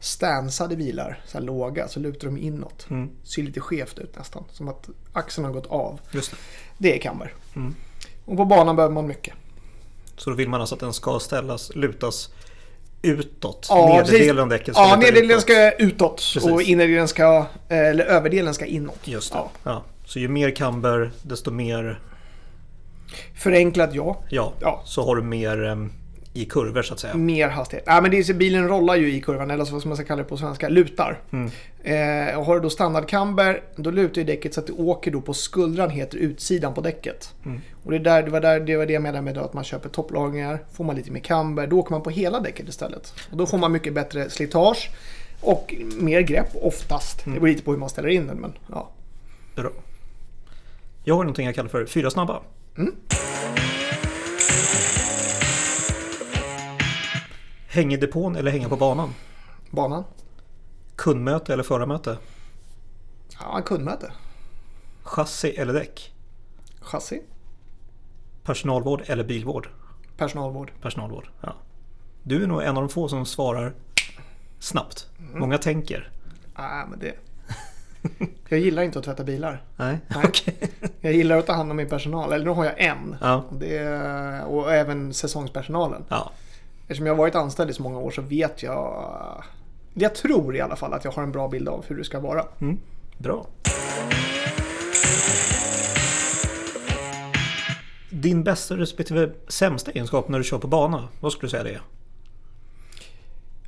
[0.00, 2.86] stansade bilar, så här låga, så lutar de inåt.
[2.90, 3.10] Mm.
[3.24, 4.44] Ser lite skevt ut nästan.
[4.52, 6.00] Som att axeln har gått av.
[6.10, 6.36] Just det.
[6.78, 7.34] Det är camber.
[7.56, 7.74] Mm.
[8.24, 9.34] Och på banan behöver man mycket.
[10.16, 12.30] Så då vill man alltså att den ska ställas, lutas
[13.02, 13.66] utåt.
[13.70, 14.18] Ja, Nedre precis.
[14.18, 15.42] delen av däcket ska Ja, nederdelen utåt.
[15.42, 16.50] ska utåt Precis.
[16.50, 19.08] och innerdelen ska, eller överdelen ska inåt.
[19.08, 19.38] Just det.
[19.38, 19.50] Ja.
[19.62, 19.82] Ja.
[20.04, 22.00] Så ju mer camber, desto mer...
[23.34, 24.20] Förenklat ja.
[24.28, 24.82] Ja, Ja.
[24.84, 25.88] så har du mer...
[26.36, 27.14] i kurvor så att säga.
[27.14, 27.86] Mer hastighet.
[27.86, 30.06] Nej, men det är, så bilen rollar ju i kurvan, eller vad som man ska
[30.06, 31.20] kalla det på svenska, lutar.
[31.30, 31.50] Mm.
[31.82, 35.20] Eh, och har du då standardkamber, då lutar ju däcket så att du åker då
[35.20, 37.34] på skuldran, heter utsidan på däcket.
[37.44, 37.60] Mm.
[37.84, 39.88] Och det, där, det, var där, det var det jag menade med att man köper
[39.88, 43.14] topplagringar, får man lite mer camber, då åker man på hela däcket istället.
[43.30, 44.90] Och då får man mycket bättre slitage
[45.40, 47.24] och mer grepp oftast.
[47.24, 48.90] Det beror lite på hur man ställer in den, men ja.
[49.54, 49.70] Bra.
[51.04, 52.40] Jag har någonting jag kallar för fyra snabba.
[52.76, 52.92] Mm.
[57.76, 59.14] Häng i depån eller hänga på banan?
[59.70, 60.04] Banan.
[60.96, 62.18] Kundmöte eller förarmöte?
[63.40, 64.12] Ja, kundmöte.
[65.02, 66.14] Chassi eller däck?
[66.80, 67.22] Chassi.
[68.44, 69.68] Personalvård eller bilvård?
[70.16, 70.72] Personalvård.
[70.82, 71.54] Personalvård, ja.
[72.22, 73.74] Du är nog en av de få som svarar
[74.58, 75.08] snabbt.
[75.18, 75.40] Mm.
[75.40, 76.10] Många tänker.
[76.58, 77.14] Nej, men det...
[78.48, 79.62] Jag gillar inte att tvätta bilar.
[79.76, 80.24] Nej, Nej.
[80.28, 80.56] okej.
[81.00, 82.32] Jag gillar att ta hand om min personal.
[82.32, 83.16] Eller nu har jag en.
[83.20, 83.44] Ja.
[83.50, 86.04] Det, och även säsongspersonalen.
[86.08, 86.32] Ja,
[86.88, 89.42] Eftersom jag har varit anställd i så många år så vet jag...
[89.94, 92.20] Jag tror i alla fall att jag har en bra bild av hur det ska
[92.20, 92.44] vara.
[92.60, 92.78] mm.
[93.18, 93.46] bra.
[98.10, 101.70] Din bästa respektive sämsta egenskap när du kör på bana, vad skulle du säga det
[101.70, 101.82] är?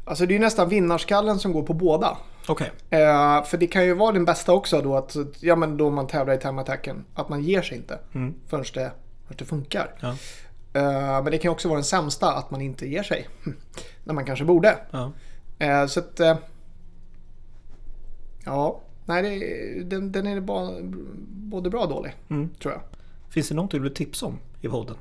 [0.05, 2.17] Alltså det är nästan vinnarskallen som går på båda.
[2.49, 5.91] Okej, Eh, för det kan ju vara den bästa också då att, ja men då
[5.91, 8.35] man tävlar i time-attacken, att man ger sig inte Mm.
[8.49, 8.93] förrän det,
[9.27, 9.95] förrän det funkar.
[10.01, 10.15] ja.
[10.73, 13.29] Eh, men det kan också vara den sämsta, att man inte ger sig.
[14.05, 14.79] När man kanske borde.
[14.91, 15.13] ja.
[15.59, 16.21] Eh, så att...
[16.21, 16.37] Eh,
[18.45, 20.71] ja, nej det, den, den är bara,
[21.29, 22.49] både bra och dålig, Mm.
[22.63, 22.83] tror jag.
[23.31, 24.97] Finns det något du vill tipsa om i podden?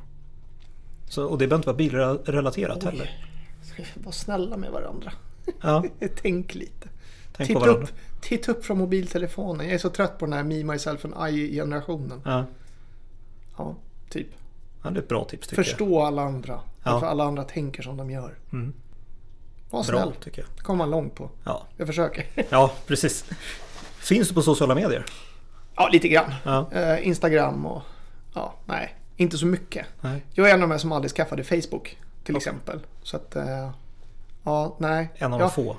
[1.10, 2.90] Så, och det behöver inte vara bilrelaterat Oj.
[2.92, 3.26] heller.
[3.96, 5.12] Vara snälla med varandra?
[5.62, 5.84] Ja,
[6.22, 6.90] Tänk lite.
[7.38, 7.90] tänk Titta upp,
[8.22, 9.66] titta upp från mobiltelefonen.
[9.66, 12.22] Jag är så trött på den här Me, Myself and I-generationen.
[12.26, 12.46] Ja.
[13.58, 13.76] Ja,
[14.10, 14.28] typ.
[14.88, 16.60] Ja, det är ett bra tips tycker Förstå alla andra.
[16.84, 16.94] Ja.
[16.94, 18.38] Varför alla andra tänker som de gör.
[18.54, 18.74] Mm.
[19.70, 19.86] Var jag.
[19.86, 20.02] snäll.
[20.10, 20.50] Bra tycker jag.
[20.56, 21.30] Det kommer man långt på.
[21.44, 21.68] Ja.
[21.78, 22.26] Jag försöker.
[22.50, 23.26] ja, precis.
[23.98, 25.06] Finns du på sociala medier?
[25.76, 26.34] ja, lite grann.
[26.44, 26.72] Ja.
[26.72, 27.82] Eh, Instagram och...
[28.34, 28.96] Ja, nej.
[29.16, 29.86] Inte så mycket.
[30.02, 30.26] Nej.
[30.34, 31.98] Jag är en av de som aldrig skaffade Facebook.
[32.24, 32.38] Till Okej.
[32.38, 32.80] exempel.
[33.04, 33.36] Så att...
[33.36, 33.72] eh,
[34.44, 35.10] ja, nej.
[35.16, 35.78] En av de få,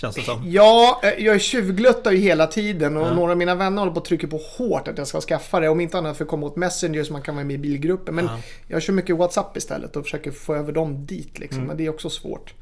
[0.00, 0.42] känns det som.
[0.50, 3.14] Ja, eh, jag tjuvgluttar ju hela tiden och Ja.
[3.14, 5.68] några av mina vänner håller på att trycka på hårt att jag ska skaffa det.
[5.68, 8.12] Om inte annat för att komma åt Messenger så man kan vara med i bilgrupper.
[8.12, 8.38] Men Ja.
[8.66, 11.58] jag kör mycket WhatsApp istället och försöker få över dem dit liksom.
[11.58, 11.66] Mm.
[11.68, 12.54] Men det är också svårt.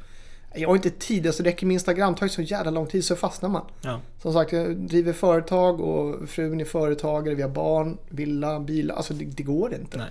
[0.59, 2.13] Jag har inte tid, alltså det räcker med Instagram.
[2.13, 3.63] Det tar ju så jävla lång tid så fastnar man.
[3.83, 4.01] Ja.
[4.23, 7.35] Som sagt, jag driver företag och frun är företagare.
[7.35, 8.91] Vi har barn, villa, bil.
[8.91, 9.99] Alltså det, det går inte.
[9.99, 10.07] Nej,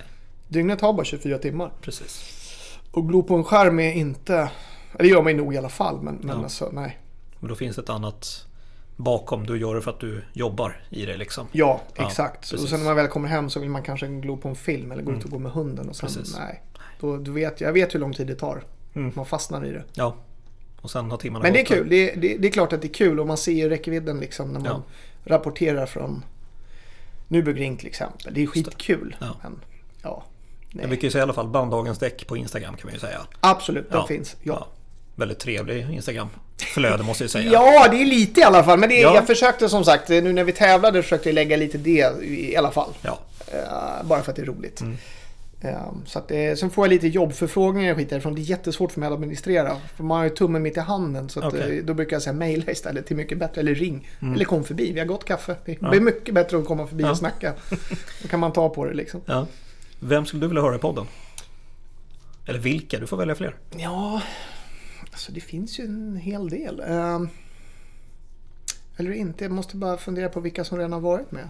[0.48, 1.70] Dygnet har bara 24 timmar.
[1.80, 2.32] precis.
[2.90, 4.48] Och glo på en skärm är inte...
[4.98, 6.42] Det gör man ju nog i alla fall, men, men Ja.
[6.42, 6.98] alltså nej.
[7.40, 8.46] Men då finns ett annat
[8.96, 9.46] bakom.
[9.46, 11.46] Du gör det för att du jobbar i det liksom.
[11.52, 12.52] Ja, Ja, exakt.
[12.52, 12.62] Mm.
[12.64, 14.92] och sen när man väl kommer hem så vill man kanske glo på en film
[14.92, 15.88] eller gå ut och gå med hunden.
[15.88, 16.36] Och sen, Precis.
[16.38, 16.62] nej.
[17.00, 18.62] Då, då vet jag, vet hur lång tid det tar.
[18.94, 19.12] Mm.
[19.16, 19.84] Man fastnar i det.
[19.94, 20.16] Ja.
[20.80, 21.88] Och sen har timmarna Men det är kul.
[21.88, 24.52] Det, det, det är klart att det är kul och man ser ju räckvidden liksom
[24.52, 24.82] när man Ja.
[25.24, 26.24] rapporterar från
[27.28, 28.34] Nürburgring till exempel.
[28.34, 29.16] Det är skitkul.
[29.20, 29.36] Ja.
[29.42, 29.60] Men
[30.02, 30.24] ja,
[30.72, 30.90] Men nej.
[30.90, 33.20] vi kan ju säga i alla fall banddagens däck på Instagram kan man ju säga.
[33.40, 34.36] Absolut, de finns.
[34.42, 34.66] Ja.
[35.16, 37.50] Väldigt trevlig Instagram-flöde måste jag säga.
[37.52, 38.78] Ja, det är lite i alla fall.
[38.78, 39.14] Men det, Ja.
[39.14, 42.70] jag försökte som sagt, nu när vi tävlade försökte jag lägga lite det i alla
[42.70, 42.90] fall.
[43.02, 43.18] Ja.
[43.46, 44.80] Eh, bara för att det är roligt.
[44.80, 44.96] Mm.
[45.60, 48.34] Eh, så att, eh, sen får jag lite jobbförfrågningar och skit därifrån.
[48.34, 49.76] Det är jättesvårt för mig att administrera.
[49.96, 51.28] För man har ju tummen mitt i handen.
[51.28, 51.78] Så att, Okej.
[51.78, 53.10] eh, då brukar jag säga mejla istället.
[53.10, 53.60] Är mycket bättre.
[53.60, 54.08] Eller ring.
[54.22, 54.34] Mm.
[54.34, 54.92] Eller kom förbi.
[54.92, 55.56] Vi har gott kaffe.
[55.64, 55.90] Det Ja.
[55.90, 57.10] blir mycket bättre att komma förbi Ja.
[57.10, 57.52] och snacka.
[58.22, 59.20] Då kan man ta på det liksom.
[59.26, 59.46] ja.
[60.00, 61.06] Vem skulle du vilja höra i podden?
[62.46, 62.98] Eller vilka?
[62.98, 63.54] Du får välja fler.
[63.76, 64.20] Ja,
[65.16, 66.80] alltså det finns ju en hel del.
[66.86, 67.28] Ehm,
[68.96, 71.48] eller inte, jag måste bara fundera på vilka som redan har varit med.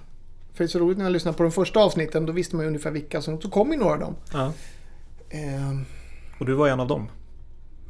[0.52, 2.64] För det är så roligt när jag lyssnade på de första avsnitten, då visste man
[2.64, 3.40] ju ungefär vilka som...
[3.40, 4.16] Så kom ju några av dem.
[4.32, 4.52] Ja.
[5.30, 5.84] Ehm,
[6.40, 7.08] Och du var en av dem.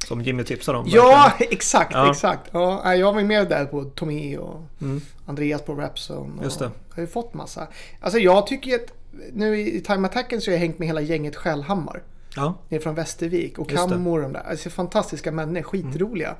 [0.07, 0.85] Som Jimmy tipsade om.
[0.87, 2.11] ja, exakt, Ja.
[2.11, 2.49] exakt.
[2.51, 5.01] Ja, jag var med där på Tommy och Mm.
[5.25, 6.37] Andreas på Rapzone.
[6.37, 6.65] och Just det.
[6.89, 7.67] Jag har ju fått massa.
[7.99, 8.93] Alltså jag tycker att
[9.33, 12.03] nu i Time Attacken så har jag hängt med hela gänget Skällhammar.
[12.37, 12.53] Ja.
[12.69, 13.75] Ner från Västervik och det.
[13.75, 13.89] Mm.
[13.89, 14.39] Kammo och de där.
[14.49, 16.35] Alltså fantastiska människor, skitroliga.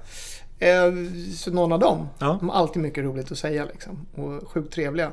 [0.59, 0.91] Eh,
[1.35, 2.07] så någon av dem.
[2.19, 2.37] Ja.
[2.39, 4.05] De har alltid mycket roligt att säga liksom.
[4.15, 5.11] Och sjukt trevliga.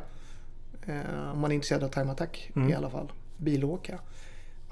[0.87, 2.70] Eh, om man är intresserad av Time Attack Mm.
[2.70, 3.12] i alla fall.
[3.37, 3.99] Bilåka.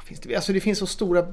[0.05, 0.37] Finns det?
[0.37, 1.27] Alltså det finns så stora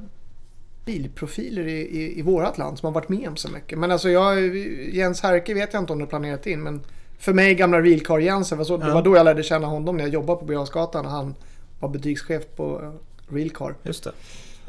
[0.86, 3.80] bilprofiler i, i, i vårat land som har varit med om så mycket.
[3.80, 4.58] Men alltså jag,
[4.96, 6.64] Jens Herke vet jag inte om det är planerat in.
[6.64, 6.82] Men
[7.20, 8.94] för mig gamla Realcar Jens, det var, så, det Ja.
[8.94, 11.36] var då jag lärde känna honom när jag jobbade på Birger han
[11.80, 13.76] var butikschef på eh, Realcar.
[13.84, 14.12] Just det.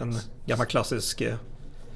[0.01, 0.15] En
[0.47, 1.21] gammal klassisk...
[1.21, 1.35] eh,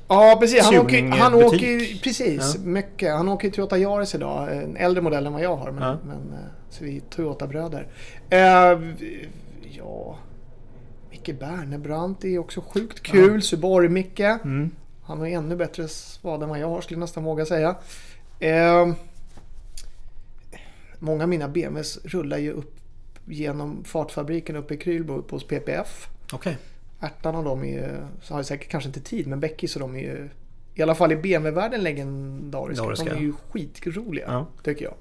[0.09, 0.63] Ja, precis.
[0.65, 2.61] Han åker, han åker precis Ja.
[2.65, 3.13] mycket.
[3.13, 4.57] Han åker i Toyota Yaris idag.
[4.57, 5.71] En äldre modell än vad jag har.
[5.73, 5.99] Men, Ja.
[6.05, 7.87] men, eh, så vi är Toyota-bröder.
[8.31, 8.79] Eh,
[9.79, 10.19] ja...
[11.11, 13.41] Micke Bernebrandt är också sjukt kul.
[13.41, 14.39] Subaru-Micke.
[14.45, 14.71] Mm.
[15.03, 17.77] Han har ju ännu bättre svad än vad jag har skulle jag nästan våga säga.
[18.41, 18.89] Eh,
[20.99, 22.75] många av mina BMWs rullar ju upp
[23.27, 26.09] genom fartfabriken uppe i Krylbo hos PPF.
[26.33, 26.57] Okej.
[27.05, 30.01] Ärtan och de är så har säkert kanske inte tid, men Beckis och de är
[30.01, 30.29] ju
[30.75, 32.85] i alla fall i BMW-världen legendariska.
[32.85, 33.05] Dariska.
[33.05, 34.47] De är ju skitroliga, Ja.
[34.65, 34.95] tycker jag.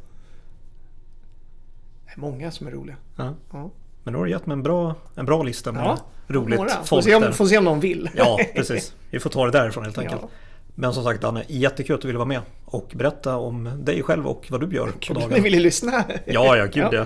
[2.06, 2.96] Det är många som är roliga.
[3.16, 3.34] Ja.
[3.52, 3.70] Ja.
[4.04, 5.98] Men då har du gett mig en bra, en bra lista med Ja,
[6.28, 6.70] roligt Några.
[6.70, 7.32] Får folk se, om, där.
[7.32, 8.10] får se om de vill.
[8.16, 8.96] Ja, precis.
[9.10, 10.22] Vi får ta det därifrån helt enkelt.
[10.76, 14.28] Men som sagt Danne, jättekul att du ville vara med och berätta om dig själv
[14.28, 16.04] och vad du gör på att ni ville lyssna.
[16.26, 17.06] Ja, ja, gud Ja.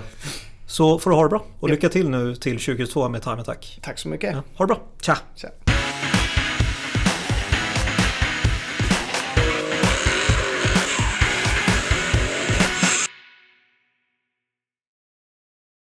[0.68, 3.78] Så får du ha det bra och lycka till nu till 2022 med Time Attack.
[3.82, 4.32] Tack så mycket.
[4.34, 5.18] Ja, ha det bra, tja!
[5.36, 5.67] Tja.